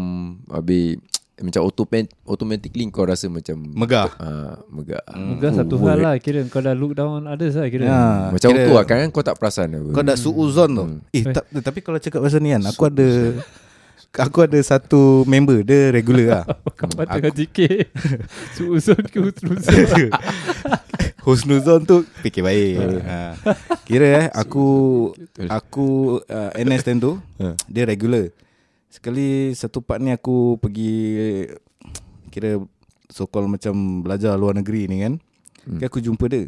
Habis 0.50 0.98
Macam 1.36 1.62
automatic, 1.62 2.14
automatically 2.22 2.86
kau 2.90 3.02
rasa 3.02 3.26
macam 3.26 3.58
Megah. 3.58 4.06
uh, 4.18 4.54
Megah. 4.68 5.02
Muka 5.14 5.46
Oh, 5.48 5.54
satu 5.56 5.74
hal 5.82 5.98
lah 5.98 6.14
Kira 6.18 6.46
kau 6.46 6.58
dah 6.58 6.70
look 6.72 6.94
down 6.94 7.26
others 7.26 7.54
lah 7.54 7.66
kira. 7.66 7.86
Ha, 7.86 8.02
Macam 8.30 8.50
kira- 8.50 8.62
tu 8.62 8.70
lah 8.70 8.84
kan 8.84 9.10
kau 9.10 9.18
tak 9.20 9.34
perasan 9.34 9.74
apa. 9.74 9.90
Kau 9.90 10.02
dah 10.02 10.14
suuzon 10.14 10.70
tu. 10.70 10.84
Eh, 11.10 11.26
ta- 11.26 11.42
tapi 11.42 11.82
kalau 11.82 11.98
cakap 11.98 12.22
pasal 12.22 12.38
ni 12.38 12.54
kan, 12.54 12.62
aku 12.62 12.86
ada 12.86 13.06
aku 14.26 14.38
ada 14.46 14.58
satu 14.62 15.26
member 15.26 15.66
dia 15.66 15.90
regular 15.90 16.26
lah. 16.30 16.44
Kau 16.78 16.86
tengah 16.86 17.34
JK 17.34 17.58
Suuzon 18.54 19.02
ke 19.02 19.18
Husnuzon 19.18 20.14
Husnuzon 21.24 21.88
tu 21.88 22.04
fikir 22.20 22.44
baik. 22.44 22.72
ha. 23.00 23.32
Kira 23.82 24.06
eh 24.06 24.26
aku 24.28 24.66
aku 25.48 25.86
uh, 26.20 26.50
NS 26.54 26.84
time 26.84 27.00
tu 27.00 27.12
Ha. 27.40 27.56
dia 27.64 27.88
regular. 27.88 28.28
Sekali 28.92 29.50
satu 29.56 29.80
part 29.80 29.98
ni 29.98 30.12
aku 30.12 30.60
pergi 30.60 30.92
kira 32.28 32.60
so 33.08 33.26
called 33.26 33.48
macam 33.48 34.04
belajar 34.04 34.36
luar 34.36 34.54
negeri 34.54 34.86
ni 34.86 35.00
kan. 35.00 35.14
Hmm. 35.64 35.80
Kira 35.80 35.88
aku 35.88 36.04
jumpa 36.04 36.28
dia. 36.28 36.46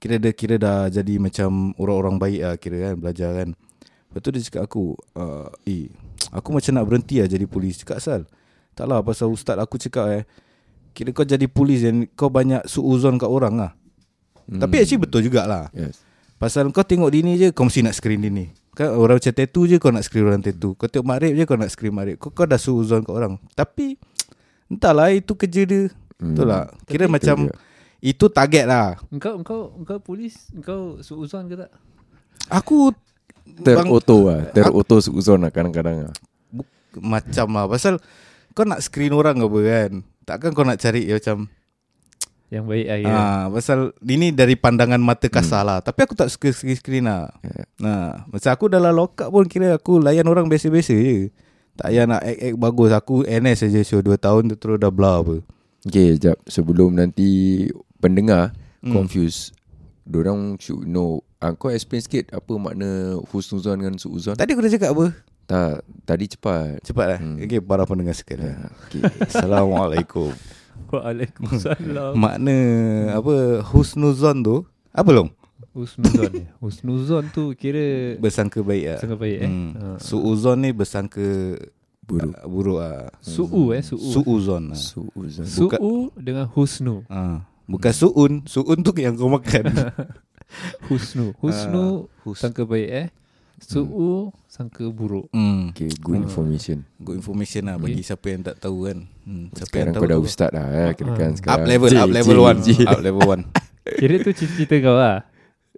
Kira 0.00 0.16
dia 0.16 0.32
kira 0.32 0.56
dah 0.56 0.88
jadi 0.88 1.20
macam 1.20 1.76
orang-orang 1.76 2.16
baik 2.16 2.40
lah 2.40 2.54
kira 2.56 2.76
kan 2.80 2.94
belajar 2.96 3.30
kan. 3.36 3.48
Lepas 4.10 4.20
tu 4.24 4.28
dia 4.32 4.42
cakap 4.42 4.62
aku, 4.66 4.84
uh, 5.14 5.46
eh 5.68 5.86
aku 6.32 6.50
macam 6.50 6.72
nak 6.74 6.86
berhenti 6.88 7.20
lah 7.20 7.28
jadi 7.28 7.44
polis. 7.46 7.84
Cakap 7.84 8.00
asal. 8.00 8.20
Tak 8.72 8.88
lah 8.88 9.04
pasal 9.04 9.28
ustaz 9.28 9.60
aku 9.60 9.76
cakap 9.76 10.08
eh. 10.10 10.24
Kira 10.90 11.14
kau 11.14 11.22
jadi 11.22 11.46
polis 11.46 11.84
dan 11.86 12.08
kau 12.18 12.32
banyak 12.32 12.66
suuzon 12.66 13.20
kat 13.20 13.28
orang 13.30 13.54
lah. 13.54 13.72
Hmm. 14.50 14.58
Tapi 14.58 14.82
actually 14.82 15.06
betul 15.06 15.22
jugalah. 15.22 15.70
Yes. 15.70 16.02
Pasal 16.40 16.66
kau 16.74 16.82
tengok 16.82 17.12
dini 17.12 17.36
je 17.36 17.48
Kau 17.52 17.68
mesti 17.68 17.86
nak 17.86 17.94
screen 17.94 18.24
dini. 18.24 18.50
Kan 18.74 18.96
orang 18.96 19.20
macam 19.20 19.30
tattoo 19.30 19.68
je 19.68 19.76
Kau 19.78 19.94
nak 19.94 20.02
screen 20.02 20.26
orang 20.26 20.42
tattoo. 20.42 20.74
Kau 20.74 20.90
tengok 20.90 21.06
makrib 21.06 21.36
je 21.38 21.44
Kau 21.46 21.54
nak 21.54 21.70
screen 21.70 21.94
makrib 21.94 22.16
Kau, 22.18 22.34
kau 22.34 22.48
dah 22.48 22.58
suuzon 22.58 23.06
kat 23.06 23.14
orang. 23.14 23.38
Tapi 23.54 23.94
Entahlah 24.70 25.14
itu 25.14 25.36
kerja 25.36 25.62
dia. 25.68 25.92
Hmm. 26.18 26.34
Betul 26.34 26.46
lah 26.50 26.66
Kira 26.88 27.06
Tapi 27.06 27.14
macam 27.14 27.36
betul 27.46 27.60
Itu 28.00 28.26
target 28.32 28.64
lah. 28.64 28.96
Engkau 29.12 29.36
engkau 29.38 29.60
engkau 29.76 29.98
polis 30.00 30.48
Engkau 30.56 30.98
suuzon 31.04 31.46
ke 31.46 31.54
tak? 31.60 31.70
Aku 32.50 32.90
Terauto 33.60 34.32
lah. 34.32 34.48
Terauto 34.50 34.96
seuzon 35.04 35.44
lah 35.44 35.52
kadang-kadang 35.52 36.08
lah. 36.08 36.14
Macam 36.96 37.46
lah. 37.52 37.68
Pasal 37.68 38.00
Kau 38.56 38.64
nak 38.64 38.80
screen 38.80 39.12
orang 39.12 39.38
ke 39.38 39.44
apa 39.44 39.60
kan? 39.62 39.90
Takkan 40.24 40.50
kau 40.54 40.62
nak 40.62 40.78
cari 40.78 41.10
ya, 41.10 41.18
macam 41.18 41.50
Yang 42.50 42.64
baik 42.66 42.86
lah 42.90 42.98
kira 42.98 43.14
Ah, 43.14 43.42
pasal 43.46 43.78
ini 44.02 44.34
dari 44.34 44.58
pandangan 44.58 44.98
mata 44.98 45.30
kasar 45.30 45.62
lah. 45.62 45.78
Tapi 45.78 46.02
aku 46.02 46.18
tak 46.18 46.34
suka 46.34 46.50
screen 46.50 47.06
lah. 47.06 47.30
Yeah. 47.46 47.66
Nah, 47.78 48.26
masa 48.26 48.50
aku 48.50 48.66
dalam 48.66 48.90
lock 48.90 49.22
up 49.22 49.30
pun 49.30 49.46
kira 49.46 49.78
aku 49.78 50.02
layan 50.02 50.26
orang 50.26 50.50
biasa-biasa 50.50 50.90
je. 50.90 51.30
Tak 51.78 51.94
payah 51.94 52.10
nak 52.10 52.26
act-act 52.26 52.58
bagus. 52.58 52.90
Aku 52.90 53.22
NS 53.22 53.70
saja 53.70 53.80
so 53.86 54.02
2 54.02 54.18
tahun 54.18 54.50
tu 54.50 54.56
terus 54.58 54.82
dah 54.82 54.90
blah 54.90 55.22
apa. 55.22 55.40
Okay 55.80 56.20
sekejap 56.20 56.36
Sebelum 56.44 56.92
nanti 56.92 57.64
Pendengar 58.00 58.52
Hmm. 58.80 58.96
Confused 58.96 59.52
Diorang 60.08 60.56
should 60.56 60.88
know 60.88 61.20
uh, 61.44 61.52
Kau 61.52 61.68
explain 61.68 62.00
sikit 62.00 62.32
Apa 62.32 62.56
makna 62.56 63.20
Husnuzon 63.28 63.76
dengan 63.76 64.00
Suuzon 64.00 64.40
Tadi 64.40 64.56
aku 64.56 64.64
dah 64.64 64.72
cakap 64.72 64.90
apa? 64.96 65.06
Tak 65.44 65.84
Tadi 66.08 66.24
cepat 66.32 66.80
Cepat 66.80 67.06
lah. 67.16 67.18
Hmm. 67.20 67.36
Hmm. 67.36 67.44
Okay, 67.44 67.60
para 67.60 67.84
pendengar 67.84 68.16
sekalian. 68.16 68.56
Ya, 68.56 68.72
okay. 68.72 69.04
Assalamualaikum. 69.28 70.32
Waalaikumsalam 70.90 72.12
Makna 72.22 72.56
apa 73.14 73.34
husnuzon 73.64 74.36
tu? 74.40 74.56
Apa 74.90 75.10
long? 75.10 75.30
Husnuzon 75.70 76.30
ni 76.32 76.44
Husnuzon 76.58 77.24
tu 77.30 77.54
kira 77.54 78.16
Bersangka 78.16 78.58
baik 78.60 78.84
lah. 78.86 78.98
Sangat 78.98 79.18
baik 79.18 79.38
eh 79.38 79.46
Hmm. 79.46 79.70
ha. 79.72 79.86
Suuzon 79.96 80.58
ni 80.58 80.70
bersangka 80.70 81.54
Buruk. 82.02 82.34
ah, 82.34 82.42
buruk 82.44 82.78
ah. 82.80 83.06
Su'u 83.20 83.70
eh 83.70 83.78
Su'u 83.80 84.02
Suuzon 84.02 84.74
lah. 84.74 84.76
Suuzon 84.76 85.46
Su'u 85.46 86.10
dengan 86.16 86.50
husnu 86.50 87.06
Ah, 87.06 87.46
bukan 87.64 87.92
suun, 87.92 88.32
suun 88.44 88.78
tu 88.82 88.90
yang 88.96 89.14
kau 89.14 89.30
makan. 89.30 89.70
Husnu 90.90 91.38
Husnu 91.38 92.10
Ah, 92.10 92.26
hus. 92.26 92.34
Sangka 92.36 92.66
baik 92.66 92.88
eh 92.90 93.06
Su'u 93.60 94.32
Sangka 94.46 94.88
buruk 94.88 95.28
Hmm. 95.30 95.70
Okay 95.70 95.92
good 95.94 96.16
information 96.18 96.82
Good 96.96 97.20
information 97.20 97.62
lah 97.64 97.76
bagi 97.76 98.00
siapa 98.00 98.26
yang 98.26 98.42
tak 98.42 98.56
tahu 98.58 98.88
kan. 98.88 98.98
Hmm, 99.22 99.46
siapa 99.50 99.68
Sekarang 99.68 99.80
yang 99.82 99.94
tahu 99.94 100.00
kau 100.00 100.08
dah 100.08 100.16
tahu. 100.16 100.24
ustaz 100.24 100.50
dah 100.50 100.66
eh, 100.66 100.90
Kira 100.92 101.12
kan 101.12 101.30
Ah. 101.30 101.36
sekarang 101.36 101.54
Up 101.54 101.68
level, 101.68 101.88
J, 101.88 101.96
up 101.96 102.10
level 102.10 102.34
J, 102.34 102.42
1. 102.42 102.56
J. 102.58 102.68
Up 102.84 103.00
level 103.00 103.22
1. 103.22 103.44
Kira 103.96 104.14
tu 104.18 104.30
cita-cita 104.32 104.76
kau 104.80 104.96
lah 104.96 105.18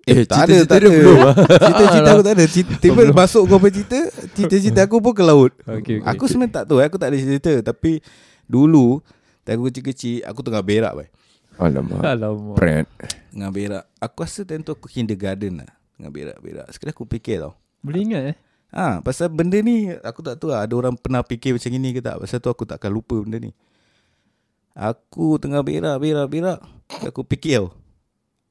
Eh, 0.03 0.27
tak 0.27 0.51
ada, 0.51 0.57
tak 0.65 0.83
ada. 0.83 0.91
ah. 0.91 1.35
Cita-cita 1.71 2.09
aku 2.11 2.23
tak 2.25 2.35
ada. 2.35 2.45
Cita, 2.45 2.73
tiba 2.83 3.03
masuk 3.09 3.47
kau 3.47 3.55
punya 3.57 3.71
cerita, 3.73 4.01
cita-cita 4.35 4.81
aku 4.83 4.99
pun 4.99 5.15
ke 5.15 5.23
laut. 5.23 5.55
Okay, 5.63 6.03
okay. 6.03 6.11
Aku 6.11 6.27
sebenarnya 6.27 6.59
tak 6.59 6.65
tahu, 6.67 6.83
eh, 6.83 6.87
aku 6.87 6.99
tak 6.99 7.15
ada 7.15 7.17
cerita. 7.17 7.53
Tapi 7.63 8.03
dulu, 8.43 8.99
tak 9.41 9.55
aku 9.55 9.71
kecil-kecil, 9.71 10.27
aku 10.27 10.43
tengah 10.43 10.59
berak. 10.61 10.91
Bay. 10.93 11.07
Alamak 11.55 12.03
Alamak 12.03 12.57
Prank 12.57 12.87
Tengah 13.31 13.51
berak. 13.53 13.85
Aku 13.97 14.17
rasa 14.19 14.43
time 14.43 14.67
tu 14.67 14.75
aku 14.75 14.91
kindergarten 14.91 15.63
lah. 15.63 15.71
Tengah 15.95 16.11
berak-berak. 16.11 16.67
Sekali 16.75 16.91
aku 16.91 17.07
fikir 17.07 17.39
tau. 17.39 17.55
Boleh 17.83 18.01
ingat 18.01 18.23
eh 18.33 18.37
Ha, 18.73 19.05
pasal 19.05 19.29
benda 19.29 19.61
ni 19.61 19.93
aku 20.01 20.25
tak 20.25 20.41
tahu 20.41 20.49
lah 20.49 20.65
ada 20.65 20.73
orang 20.73 20.97
pernah 20.97 21.21
fikir 21.21 21.53
macam 21.53 21.69
ni 21.69 21.93
ke 21.93 22.01
tak. 22.01 22.17
Pasal 22.17 22.41
tu 22.41 22.49
aku 22.49 22.65
takkan 22.65 22.89
lupa 22.89 23.21
benda 23.21 23.37
ni. 23.37 23.53
Aku 24.73 25.37
tengah 25.37 25.61
berak, 25.61 26.01
berak, 26.01 26.25
berak. 26.27 26.59
Aku 27.05 27.21
fikir 27.21 27.61
tau. 27.61 27.69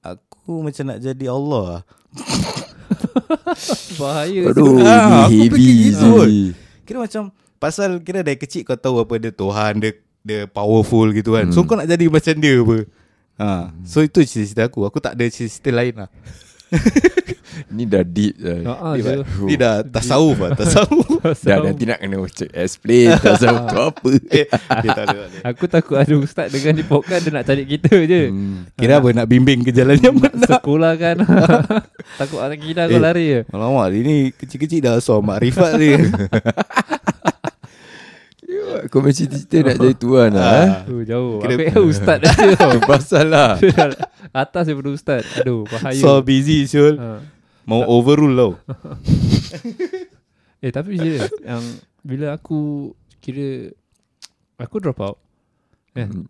Aku 0.05 0.61
macam 0.61 0.93
nak 0.93 1.01
jadi 1.01 1.25
Allah 1.25 1.63
lah. 1.65 1.81
Bahaya 3.97 4.53
Aduh 4.53 4.77
Ah, 4.81 5.25
aku 5.25 5.33
fikir 5.33 5.49
heavy 5.49 5.67
gitu 5.89 6.05
kot. 6.11 6.27
je 6.27 6.41
Kira 6.85 6.97
macam 7.01 7.23
pasal 7.57 7.89
kira 7.97 8.21
dari 8.21 8.37
kecil 8.37 8.61
kau 8.61 8.77
tahu 8.77 9.01
apa 9.01 9.13
dia 9.17 9.31
Tuhan 9.31 9.73
dia 9.79 9.91
dia 10.21 10.45
powerful 10.45 11.09
gitu 11.11 11.33
kan. 11.33 11.49
So 11.49 11.65
Hmm. 11.65 11.67
kau 11.67 11.77
nak 11.77 11.89
jadi 11.89 12.05
macam 12.05 12.35
dia 12.37 12.61
apa. 12.61 12.77
Ha, 13.41 13.49
so 13.81 14.05
itu 14.05 14.21
cita-cita 14.21 14.69
aku. 14.69 14.85
Aku 14.85 15.01
tak 15.01 15.17
ada 15.17 15.25
cita-cita 15.25 15.73
lain 15.73 15.97
lah. 15.97 16.09
Ni 17.67 17.83
dah 17.83 18.01
deep 18.01 18.35
dah 18.35 18.57
Ah, 18.65 18.77
ah, 18.81 18.93
Ni, 18.93 19.01
je. 19.01 19.23
ni 19.43 19.53
dah 19.55 19.79
tasawuf 19.81 20.39
lah, 20.39 20.51
tasawuf. 20.59 21.19
Dah 21.37 21.59
nanti 21.61 21.83
nak 21.83 21.99
kena 21.99 22.17
macam 22.17 22.47
explain 22.49 23.11
tahu 23.21 23.35
tu 23.61 23.77
apa 23.77 24.09
eh, 24.29 24.47
dia 24.47 24.89
tak 24.89 25.05
ada, 25.05 25.17
tak 25.17 25.27
ada. 25.27 25.39
Aku 25.45 25.63
takut 25.67 25.95
ada 25.95 26.13
ustaz 26.15 26.47
dengan 26.47 26.73
ni 26.73 26.83
podcast 26.83 27.21
Dia 27.21 27.31
nak 27.31 27.43
cari 27.43 27.63
kita 27.65 27.91
je 28.01 28.21
Hmm. 28.23 28.67
Kira 28.73 28.97
apa 28.97 29.11
nak 29.13 29.27
bimbing 29.27 29.61
ke 29.61 29.71
jalan 29.71 29.97
yang 29.97 30.15
mana? 30.15 30.47
Sekolah 30.49 30.93
kan 30.95 31.15
Takut 32.19 32.39
anak 32.39 32.57
kita 32.57 32.87
kau 32.87 32.97
Eh. 32.97 33.01
lari 33.01 33.25
je 33.29 33.39
Alamak, 33.49 33.87
dia 33.89 33.99
ni 34.01 34.15
kecil-kecil 34.31 34.79
dah 34.81 34.95
so 34.97 35.19
makrifat 35.19 35.71
dia. 35.75 35.99
Kau 38.87 38.99
macam 38.99 39.15
cerita 39.15 39.55
nak 39.61 39.75
jadi 39.75 39.95
tuan 39.95 40.29
lah 40.31 40.51
eh? 40.55 40.69
Tu 40.85 40.95
jauh 41.03 41.39
Kira- 41.39 41.57
Kira... 41.57 41.71
Aku 41.71 41.81
ustaz 41.85 42.17
dah 42.17 42.33
Tu 42.71 42.79
pasal 42.81 43.25
lah 43.27 43.51
Atas 44.43 44.63
daripada 44.65 44.89
ustaz 44.89 45.21
Aduh 45.37 45.65
bahaya 45.65 45.95
so 45.95 46.19
busy 46.19 46.63
Syul. 46.63 46.95
ha. 46.95 47.19
Mau 47.63 47.85
overrule 47.85 48.33
tau. 48.33 48.51
Eh 50.61 50.69
tapi 50.69 50.93
serius 50.93 51.29
Yang 51.39 51.63
Bila 51.99 52.33
aku 52.33 52.91
Kira 53.17 53.69
Aku 54.57 54.77
drop 54.77 54.99
out 54.99 55.17
Kan 55.91 56.29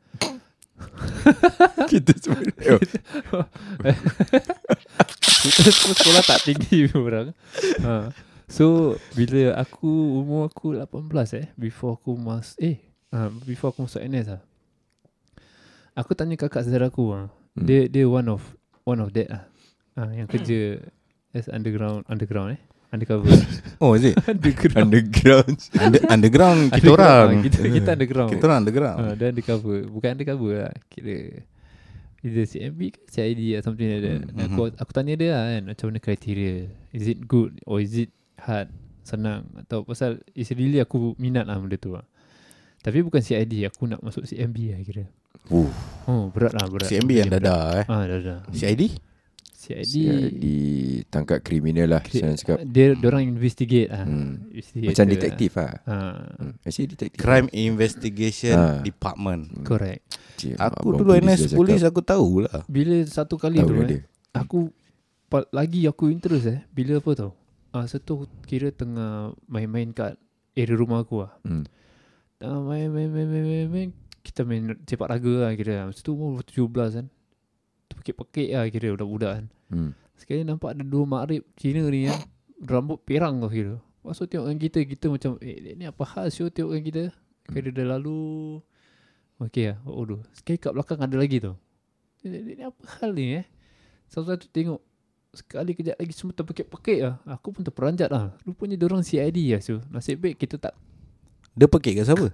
Kita 1.86 2.12
sebenarnya 2.14 2.80
Kita 5.42 5.70
semua 5.70 5.94
sekolah 5.94 6.24
tak 6.24 6.40
tinggi 6.44 6.88
orang 6.92 7.36
ha. 7.82 8.08
So 8.52 9.00
Bila 9.16 9.56
aku 9.56 9.88
Umur 10.22 10.52
aku 10.52 10.76
18 10.76 11.40
eh 11.40 11.48
Before 11.56 11.96
aku 11.96 12.20
mas 12.20 12.54
Eh 12.60 12.84
ha, 13.16 13.32
Before 13.48 13.72
aku 13.72 13.88
masuk 13.88 14.04
NS 14.04 14.28
lah 14.38 14.42
Aku 15.96 16.12
tanya 16.16 16.36
kakak 16.36 16.68
saudara 16.68 16.92
aku 16.92 17.16
ha. 17.16 17.32
Hmm. 17.56 17.64
Dia 17.64 17.88
dia 17.88 18.06
one 18.08 18.28
of 18.28 18.44
One 18.84 19.00
of 19.00 19.16
that 19.16 19.28
lah 19.32 19.44
ha, 19.96 20.12
Yang 20.12 20.28
kerja 20.36 20.60
As 21.32 21.48
underground 21.48 22.04
Underground 22.12 22.60
eh 22.60 22.62
Undercover. 22.92 23.32
Oh, 23.80 23.96
is 23.96 24.04
it? 24.04 24.20
Underground. 24.28 24.76
Underground. 24.92 25.58
Under, 25.80 26.02
underground 26.12 26.60
kita 26.76 26.92
Underground, 26.92 27.00
orang. 27.00 27.32
ha, 27.32 27.44
Kita, 27.48 27.60
kita 27.64 27.90
underground. 27.96 28.30
Kita 28.36 28.44
orang 28.46 28.60
underground. 28.62 28.98
Ha, 29.00 29.12
dia 29.16 29.28
undercover. 29.32 29.78
Bukan 29.88 30.10
undercover 30.20 30.52
lah 30.68 30.74
Kira 30.92 31.16
Either 32.22 32.46
CMB 32.46 32.80
ke 32.94 33.00
CID 33.10 33.42
or 33.58 33.62
something 33.66 33.88
like 33.90 34.04
that. 34.04 34.20
Hmm, 34.30 34.44
aku, 34.44 34.62
aku 34.76 34.92
tanya 34.92 35.14
dia 35.18 35.30
lah 35.34 35.44
kan 35.56 35.64
Macam 35.72 35.86
mana 35.90 36.00
kriteria 36.04 36.54
Is 36.92 37.08
it 37.08 37.26
good 37.26 37.64
Or 37.64 37.80
is 37.80 37.96
it 37.96 38.12
hard 38.44 38.68
Senang. 39.02 39.50
Atau 39.58 39.82
pasal 39.82 40.22
It's 40.38 40.54
really 40.54 40.78
aku 40.78 41.18
minat 41.18 41.50
lah 41.50 41.58
benda 41.58 41.74
tu 41.76 41.98
lah 41.98 42.06
Tapi 42.86 43.02
bukan 43.02 43.18
CID 43.20 43.66
Aku 43.66 43.90
nak 43.90 44.02
masuk 44.02 44.26
CMB 44.26 44.58
lah 44.78 44.80
kira. 44.86 45.06
Uh, 45.50 45.70
Oh 46.06 46.30
berat 46.30 46.54
lah 46.54 46.70
berat. 46.70 46.86
CMB 46.90 47.12
yang 47.18 47.30
dadah 47.34 47.82
eh. 47.82 47.86
Ah 47.90 48.06
dah 48.06 48.20
dah 48.22 48.40
CID? 48.54 48.94
CID, 49.62 49.96
Di 50.42 50.56
tangkap 51.10 51.42
kriminal 51.42 51.98
lah 51.98 52.02
Saya 52.06 52.34
cakap. 52.34 52.66
Dia 52.66 52.98
orang 52.98 53.26
investigate 53.26 53.90
lah. 53.90 54.06
Hmm. 54.06 54.50
Macam 54.86 55.06
detektif 55.06 55.54
lah. 55.54 55.74
Ah. 55.86 56.34
hmm. 56.42 56.66
Actually 56.66 56.90
detektif. 56.94 57.18
Crime 57.22 57.46
Investigation 57.54 58.58
Ah. 58.58 58.78
Department. 58.82 59.62
Correct. 59.62 60.02
Cik, 60.38 60.58
Aku 60.58 60.98
dulu 60.98 61.14
NS 61.14 61.54
polis 61.54 61.82
aku 61.82 62.02
tahulah. 62.02 62.66
Bila 62.66 63.02
satu 63.06 63.38
kali 63.38 63.62
Tahu 63.62 63.70
tu 63.70 63.74
eh, 63.82 63.86
dia. 63.86 64.00
Aku 64.34 64.60
Lagi 65.50 65.86
aku 65.88 66.12
interest 66.12 66.46
eh 66.50 66.60
Bila 66.70 67.00
apa 67.00 67.12
tau 67.16 67.41
ah, 67.76 67.86
Satu 67.88 68.28
kira 68.48 68.72
tengah 68.72 69.36
Main-main 69.48 69.92
kat 69.92 70.16
Area 70.52 70.76
rumah 70.76 71.08
aku 71.08 71.24
lah 71.24 71.32
hmm. 71.48 71.64
tengah 72.44 72.60
main, 72.68 72.92
main, 72.92 73.08
main, 73.08 73.28
main, 73.30 73.46
main, 73.46 73.68
main. 73.72 73.90
Kita 74.22 74.44
main 74.44 74.76
sepak 74.84 75.08
raga 75.08 75.48
lah 75.48 75.52
kira. 75.56 75.88
Masa 75.88 76.02
tu 76.04 76.14
umur 76.14 76.44
17 76.44 76.68
kan. 77.00 77.06
Pekik-pekik 77.96 78.50
lah 78.52 78.66
kira 78.68 78.88
budak-budak 78.98 79.32
kan. 79.40 79.46
Hmm. 79.72 79.92
Sekali 80.20 80.44
nampak 80.44 80.76
ada 80.76 80.84
dua 80.84 81.08
makrib 81.08 81.48
Cina 81.56 81.88
ni 81.88 82.12
kan. 82.12 82.20
Rambut 82.62 83.00
perang 83.02 83.40
kau 83.42 83.50
kira. 83.50 83.80
Lepas 83.80 84.18
tu 84.18 84.26
tengokkan 84.26 84.58
kita, 84.58 84.80
kita 84.84 85.06
macam, 85.14 85.32
eh 85.46 85.78
ni 85.78 85.86
apa 85.86 86.04
hal 86.18 86.28
syo 86.34 86.50
tengokkan 86.50 86.82
kita. 86.82 87.04
Kira 87.48 87.70
dah 87.70 87.86
lalu. 87.98 88.60
Okey 89.42 89.74
lah, 89.74 89.78
oh 89.90 90.06
dulu. 90.06 90.22
Sekali 90.38 90.58
kat 90.62 90.74
belakang 90.74 91.02
ada 91.02 91.16
lagi 91.18 91.42
tu. 91.42 91.54
Ni, 92.26 92.58
ni 92.58 92.62
apa 92.62 92.82
hal 93.02 93.18
ni 93.18 93.42
eh? 93.42 93.46
Satu-satu 94.10 94.50
tengok. 94.54 94.82
Sekali 95.32 95.72
kejap 95.72 95.96
lagi 95.96 96.12
semua 96.12 96.36
terpekik-pekik 96.36 97.00
lah. 97.00 97.16
Aku 97.26 97.56
pun 97.56 97.64
terperanjat 97.64 98.12
lah. 98.12 98.36
Rupanya 98.44 98.76
diorang 98.76 99.00
CID 99.00 99.40
lah 99.48 99.64
so. 99.64 99.80
Nasib 99.88 100.20
baik 100.20 100.36
kita 100.36 100.60
tak 100.60 100.76
Dia 101.56 101.68
pekik 101.68 102.00
ke 102.00 102.04
siapa? 102.04 102.28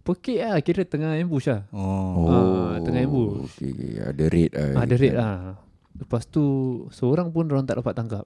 pekik 0.00 0.40
lah. 0.40 0.56
Kira 0.64 0.82
tengah 0.82 1.12
ambush 1.14 1.52
lah. 1.52 1.68
Oh. 1.70 2.24
Ah, 2.26 2.80
tengah 2.80 3.04
ambush. 3.04 3.52
okay, 3.52 3.68
okay. 3.70 3.92
Ada 4.00 4.24
rate 4.26 4.54
lah. 4.56 4.70
Ada 4.80 4.94
rate 4.96 5.16
lah. 5.16 5.36
Lepas 5.92 6.24
tu 6.24 6.42
seorang 6.88 7.28
pun 7.28 7.44
orang 7.46 7.68
tak 7.68 7.76
dapat 7.76 7.92
tangkap. 7.92 8.24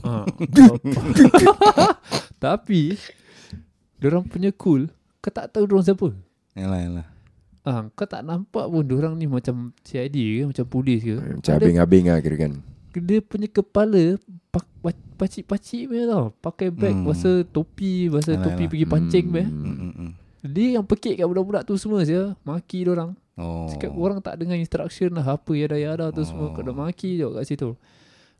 Ha. 0.00 0.24
Tapi 2.44 2.96
Diorang 4.00 4.24
punya 4.24 4.48
cool 4.56 4.88
Kau 5.20 5.28
tak 5.28 5.52
tahu 5.52 5.68
diorang 5.68 5.84
siapa 5.84 6.08
Yalah, 6.56 6.80
yalah. 6.80 7.06
Ah, 7.68 7.84
Kau 7.92 8.08
tak 8.08 8.24
nampak 8.24 8.64
pun 8.64 8.80
Diorang 8.80 9.12
ni 9.12 9.28
macam 9.28 9.76
CID 9.84 10.16
ke 10.16 10.42
Macam 10.48 10.64
polis 10.64 11.04
ke 11.04 11.20
Macam 11.20 11.52
Ada- 11.52 11.68
abing-abing 11.68 12.08
lah 12.08 12.16
kira 12.24 12.48
kan. 12.48 12.52
Dia 13.00 13.18
punya 13.18 13.48
kepala 13.48 14.18
pak, 14.50 14.64
Pacik-pacik 15.14 15.88
punya 15.88 16.04
tau. 16.10 16.24
Pakai 16.42 16.68
bag 16.68 16.92
Hmm. 16.92 17.06
Bahasa 17.06 17.46
topi 17.46 18.10
Bahasa 18.10 18.34
Alah, 18.34 18.44
topi 18.44 18.66
pergi 18.66 18.86
pancing 18.86 19.26
punya. 19.30 19.46
Hmm. 19.46 19.62
Mm, 19.62 19.76
mm, 19.78 19.92
mm. 19.94 20.10
Dia 20.44 20.66
yang 20.76 20.84
pekik 20.84 21.16
kat 21.16 21.24
budak-budak 21.24 21.62
tu 21.64 21.78
semua 21.80 22.04
saya 22.04 22.36
Maki 22.42 22.84
diorang 22.84 23.16
Oh. 23.34 23.66
Cakap 23.66 23.90
orang 23.98 24.22
tak 24.22 24.38
dengar 24.38 24.54
instruction 24.54 25.10
lah. 25.10 25.26
Apa 25.34 25.58
yada-yada 25.58 26.14
tu 26.14 26.22
semua. 26.22 26.50
Oh. 26.50 26.54
Kau 26.54 26.62
dah 26.62 26.70
maki 26.70 27.18
je 27.18 27.26
kat 27.26 27.42
situ. 27.42 27.74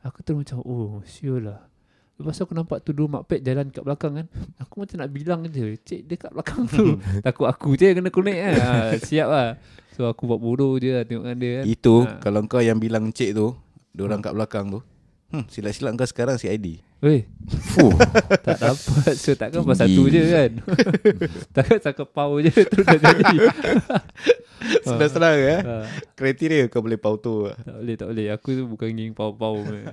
Aku 0.06 0.22
terus 0.22 0.38
macam 0.38 0.62
Oh 0.62 1.02
sure 1.02 1.42
lah. 1.42 1.66
Lepas 2.14 2.38
tu 2.38 2.46
aku 2.46 2.54
nampak 2.54 2.78
tu 2.86 2.94
dua 2.94 3.10
makpet 3.10 3.42
jalan 3.42 3.74
kat 3.74 3.82
belakang 3.82 4.22
kan. 4.22 4.26
Aku 4.62 4.86
macam 4.86 5.02
nak 5.02 5.10
bilang 5.10 5.42
je 5.50 5.74
Cik 5.82 6.00
dia 6.06 6.14
kat 6.14 6.30
belakang 6.30 6.70
tu. 6.70 7.02
Takut 7.26 7.50
aku 7.50 7.74
je 7.74 7.90
kena 7.90 8.06
connect 8.06 8.38
kan. 8.38 8.54
Ha, 8.54 8.70
Siap 9.02 9.26
lah. 9.26 9.48
So 9.98 10.06
aku 10.06 10.30
buat 10.30 10.38
bodoh 10.38 10.78
je 10.78 10.94
lah 10.94 11.02
tengokkan 11.02 11.34
dia 11.42 11.50
kan. 11.58 11.64
Itu 11.66 11.94
Ha. 12.06 12.22
kalau 12.22 12.46
kau 12.46 12.62
yang 12.62 12.78
bilang 12.78 13.10
cik 13.10 13.34
tu, 13.34 13.50
diorang 13.94 14.18
kat 14.18 14.32
belakang 14.32 14.68
tu. 14.68 14.80
Hmm, 15.26 15.46
silap-silap 15.48 15.94
kau 15.94 16.04
sekarang 16.04 16.36
CID. 16.36 16.78
Weh 17.00 17.26
Fuh. 17.68 17.92
tak 18.46 18.56
dapat 18.56 19.12
So 19.12 19.34
takkan 19.34 19.60
pasal 19.60 19.86
Tinggi. 19.86 19.98
satu 19.98 20.08
je 20.08 20.22
kan 20.24 20.50
Takkan 21.56 21.78
cakap 21.82 22.08
power 22.08 22.40
je 22.40 22.48
Terus 22.64 22.86
dah 22.86 22.96
jadi 22.96 23.36
Senang-senang 24.80 25.36
ya. 25.36 25.56
ha, 25.60 25.74
Kriteria 26.14 26.64
kau 26.66 26.80
boleh 26.80 26.96
pauto. 26.96 27.52
Tak 27.52 27.76
boleh 27.76 27.94
tak 27.94 28.08
boleh 28.08 28.26
Aku 28.30 28.48
tu 28.52 28.64
bukan 28.64 28.88
geng 28.88 29.12
power-power. 29.12 29.84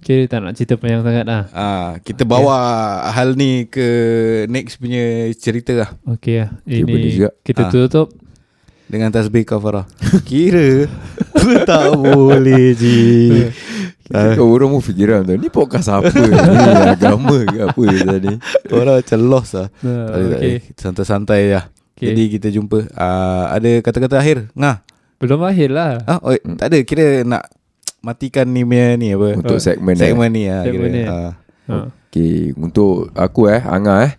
Okay 0.00 0.24
tak 0.26 0.40
nak 0.40 0.56
cerita 0.56 0.74
panjang 0.74 1.04
sangat 1.04 1.24
lah 1.24 1.42
Ah, 1.52 1.90
kita 2.00 2.24
bawa 2.24 2.56
hal 3.06 3.36
ni 3.36 3.68
ke 3.68 3.86
next 4.46 4.80
punya 4.80 5.04
cerita 5.32 5.76
lah 5.76 5.90
Okay 6.08 6.40
lah 6.40 6.50
Okay, 6.64 6.80
Ini 6.80 7.28
kita 7.44 7.62
Ah. 7.62 7.70
tutup 7.70 8.08
dengan 8.90 9.14
tasbih 9.14 9.46
kafarah. 9.46 9.86
Kira 10.28 10.90
tak 11.70 11.94
boleh 11.94 12.74
ji. 12.74 12.98
Ah, 14.10 14.34
Kau 14.34 14.50
orang 14.50 14.74
pun 14.74 14.82
fikiran 14.82 15.22
tu. 15.22 15.38
Ni 15.38 15.46
podcast 15.46 15.86
apa 15.86 16.10
ni? 16.10 16.34
Agama 16.98 17.46
ke 17.46 17.62
apa 17.62 17.82
tadi? 17.86 18.34
Orang 18.74 18.98
macam 18.98 19.18
lost 19.30 19.54
lah. 19.54 19.70
uh, 19.86 20.10
Tak 20.10 20.18
tak 20.18 20.38
Okay. 20.42 20.54
Kita 20.66 20.80
Santai-santai 20.82 21.42
lah. 21.54 21.64
Okay. 21.94 22.10
Jadi 22.10 22.22
kita 22.34 22.48
jumpa. 22.50 22.90
Ah, 22.98 23.54
ada 23.54 23.70
kata-kata 23.78 24.18
akhir? 24.18 24.50
Ngah. 24.58 24.82
Belum 25.22 25.46
akhir 25.46 25.70
lah 25.70 26.02
Ah, 26.10 26.18
oh, 26.26 26.34
tak 26.58 26.74
ada. 26.74 26.78
Kira 26.82 27.22
nak 27.22 27.46
matikan 28.02 28.50
ni 28.50 28.66
punya 28.66 28.98
ni 28.98 29.14
apa? 29.14 29.38
Untuk 29.38 29.56
Oh, 29.56 29.62
segmen 29.62 29.94
eh. 29.94 30.10
Segmen 30.10 30.30
ni 30.34 30.42
lah. 30.50 30.62
Segmen 30.66 30.90
kira. 30.90 30.96
ni. 30.98 31.02
Ah. 31.06 31.32
ha. 31.70 31.76
Okay, 32.10 32.50
untuk 32.58 33.14
aku 33.14 33.46
eh, 33.46 33.62
Angah 33.62 34.10
eh. 34.10 34.12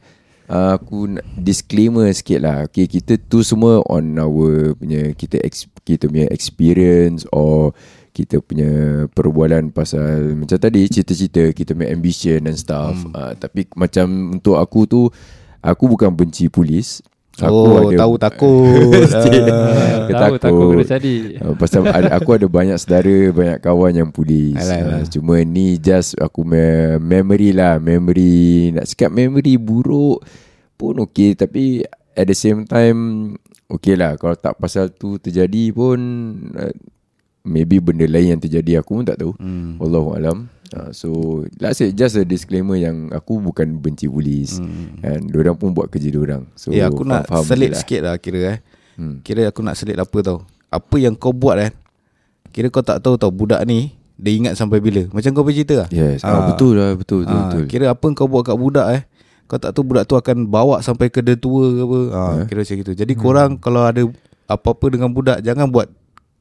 Uh, 0.52 0.76
aku 0.76 1.08
nak 1.08 1.24
disclaimer 1.40 2.12
sikit 2.12 2.44
lah. 2.44 2.58
Okay 2.68 2.84
kita 2.84 3.16
tu 3.16 3.40
semua 3.40 3.80
on 3.88 4.20
our 4.20 4.76
punya 4.76 5.16
Kita 5.16 5.40
ex, 5.40 5.64
kita 5.88 6.12
punya 6.12 6.28
experience 6.28 7.24
Or 7.32 7.72
kita 8.12 8.44
punya 8.44 8.68
perbualan 9.16 9.72
pasal 9.72 10.36
Macam 10.36 10.60
tadi 10.60 10.92
cita-cita 10.92 11.56
Kita 11.56 11.72
punya 11.72 11.96
ambition 11.96 12.44
and 12.52 12.60
stuff. 12.60 13.00
Hmm. 13.00 13.16
uh, 13.16 13.32
Tapi 13.40 13.72
macam 13.80 14.36
untuk 14.36 14.60
aku 14.60 14.84
tu 14.84 15.08
Aku 15.64 15.88
bukan 15.88 16.12
benci 16.12 16.52
polis 16.52 17.00
oh, 17.48 17.90
tahu 17.96 18.14
takut. 18.20 19.08
Ah. 19.12 20.04
Aku 20.04 20.12
Tahu 20.12 20.20
takut 20.20 20.40
takut. 20.42 20.72
kena 20.76 20.86
jadi 20.92 21.14
Uh, 21.40 21.56
pasal 21.56 21.82
ada, 21.88 22.10
aku 22.14 22.30
ada 22.36 22.46
banyak 22.46 22.78
saudara, 22.78 23.18
banyak 23.32 23.58
kawan 23.60 23.94
yang 23.96 24.10
polis. 24.12 24.60
Alah, 24.60 24.78
alah. 24.78 25.00
Uh, 25.02 25.08
cuma 25.08 25.40
ni 25.42 25.80
just 25.80 26.20
aku 26.20 26.44
me- 26.44 27.00
memory 27.00 27.56
lah, 27.56 27.80
memory 27.80 28.76
nak 28.76 28.86
cakap 28.86 29.10
memory 29.10 29.56
buruk 29.56 30.22
pun 30.76 30.98
okey 31.06 31.34
tapi 31.34 31.86
at 32.12 32.26
the 32.26 32.34
same 32.34 32.66
time 32.66 33.34
okey 33.70 33.94
lah 33.94 34.18
kalau 34.18 34.34
tak 34.34 34.58
pasal 34.58 34.90
tu 34.90 35.16
terjadi 35.16 35.70
pun 35.72 35.98
uh, 36.58 36.74
maybe 37.42 37.78
benda 37.78 38.06
lain 38.06 38.38
yang 38.38 38.42
terjadi 38.42 38.80
aku 38.80 38.98
pun 38.98 39.06
tak 39.06 39.18
tahu. 39.18 39.34
Hmm. 39.36 39.78
Wallahu 39.78 40.14
alam. 40.14 40.38
Uh, 40.72 40.88
so 40.90 41.10
let's 41.60 41.78
say 41.78 41.92
just 41.92 42.16
a 42.16 42.24
disclaimer 42.24 42.76
yang 42.76 43.12
aku 43.12 43.38
bukan 43.38 43.76
benci 43.76 44.08
polis 44.08 44.56
Hmm. 44.56 45.04
and 45.04 45.28
diorang 45.28 45.54
pun 45.54 45.72
buat 45.72 45.92
kerja 45.92 46.08
diorang. 46.08 46.48
So 46.56 46.72
eh, 46.72 46.80
aku 46.80 47.04
nak 47.04 47.28
selit 47.44 47.76
lah. 47.76 47.80
sikit 47.80 48.00
lah 48.02 48.16
kira 48.16 48.40
eh. 48.48 48.58
Hmm. 48.96 49.20
Kira 49.20 49.48
aku 49.48 49.60
nak 49.60 49.76
selit 49.76 49.96
apa 49.96 50.18
tau. 50.22 50.48
Apa 50.68 50.96
yang 50.96 51.12
kau 51.12 51.32
buat 51.32 51.60
eh. 51.60 51.72
Kira 52.50 52.68
kau 52.68 52.80
tak 52.80 53.00
tahu 53.00 53.16
tau 53.16 53.32
budak 53.32 53.60
ni 53.64 53.92
dia 54.16 54.32
ingat 54.32 54.54
sampai 54.54 54.80
bila. 54.80 55.10
Macam 55.10 55.34
kau 55.34 55.42
punya 55.42 55.60
cerita 55.60 55.76
lah. 55.76 55.88
Yes, 55.90 56.22
ah, 56.22 56.30
Ah. 56.30 56.44
betul 56.48 56.78
lah, 56.78 56.94
betul, 56.94 57.26
betul, 57.26 57.36
Ah, 57.36 57.44
betul. 57.50 57.64
Kira 57.68 57.86
apa 57.90 58.06
kau 58.14 58.28
buat 58.30 58.46
kat 58.46 58.56
budak 58.56 58.88
eh. 58.94 59.02
Kau 59.50 59.60
tak 59.60 59.76
tahu 59.76 59.84
budak 59.84 60.06
tu 60.06 60.16
akan 60.16 60.48
bawa 60.48 60.80
sampai 60.80 61.12
ke 61.12 61.20
dia 61.20 61.36
tua 61.36 61.68
ke 61.68 61.82
apa. 61.82 62.00
Ha, 62.08 62.22
Eh? 62.40 62.46
Kira 62.48 62.64
macam 62.64 62.76
gitu. 62.80 62.92
Jadi 62.94 63.14
korang 63.18 63.58
kalau 63.58 63.84
ada 63.84 64.08
apa-apa 64.48 64.86
dengan 64.88 65.12
budak 65.12 65.42
jangan 65.42 65.68
buat 65.68 65.92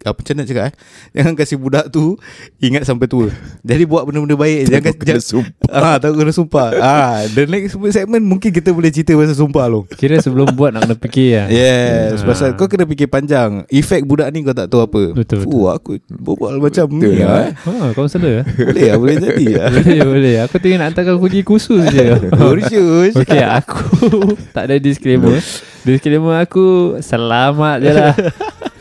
apa 0.01 0.17
macam 0.17 0.33
nak 0.33 0.47
cakap 0.49 0.65
eh? 0.65 0.75
Jangan 1.13 1.33
kasih 1.35 1.57
budak 1.57 1.85
tu 1.89 2.17
Ingat 2.57 2.83
sampai 2.83 3.05
tua. 3.05 3.29
Jadi 3.61 3.85
buat 3.85 4.03
benda-benda 4.03 4.33
baik. 4.33 4.59
Jangan 4.67 4.93
kena 4.95 5.07
jangan, 5.13 5.21
sumpah. 5.23 5.69
ah, 5.71 5.97
Tahu 6.01 6.13
kena 6.15 6.33
sumpah. 6.33 6.69
Ah, 6.75 7.17
The 7.27 7.45
next 7.45 7.77
segment 7.77 8.25
Mungkin 8.25 8.49
kita 8.49 8.71
boleh 8.71 8.89
cerita 8.89 9.13
Pasal 9.13 9.37
sumpah 9.37 9.69
lu 9.69 9.85
Kira 9.91 10.17
sebelum 10.17 10.57
buat 10.57 10.73
nak 10.73 10.89
kena 10.89 10.97
fikir 10.97 11.31
lah 11.35 11.47
Yes 11.49 12.09
Ah. 12.21 12.27
Pasal 12.27 12.49
kau 12.55 12.65
kena 12.65 12.85
fikir 12.85 13.07
panjang. 13.07 13.69
Efek 13.69 14.01
budak 14.03 14.29
ni 14.29 14.41
kau 14.41 14.53
tak 14.53 14.67
tahu 14.67 14.81
apa. 14.81 15.03
Betul, 15.13 15.45
Fuh, 15.45 15.69
Aku 15.69 15.91
berbual 16.09 16.57
macam 16.57 16.87
Betul 16.87 16.97
ni 17.13 17.21
lah, 17.21 17.53
lah 17.53 17.91
Ha, 17.91 17.93
kau 17.93 18.09
salah 18.09 18.41
Boleh 18.49 18.87
lah 18.87 18.97
Boleh 18.97 19.17
jadi 19.21 19.47
lah. 19.53 19.69
Boleh 19.77 20.01
boleh. 20.03 20.35
Aku 20.49 20.57
tengok 20.57 20.77
nak 20.77 20.87
hantar 20.89 21.03
kau 21.05 21.21
pergi 21.21 21.41
kursus 21.43 21.85
je. 21.87 22.07
Kursus. 22.41 23.13
Okay 23.15 23.45
aku 23.45 23.85
Tak 24.57 24.65
ada 24.65 24.81
disclaimer. 24.81 25.37
Disclaimer 25.85 26.41
aku 26.41 26.97
Selamat 26.99 27.85
je 27.85 27.93
lah 27.93 28.17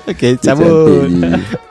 Okay 0.10 0.38
Cantik 0.38 0.58
cabut 0.58 1.10
je. 1.22 1.69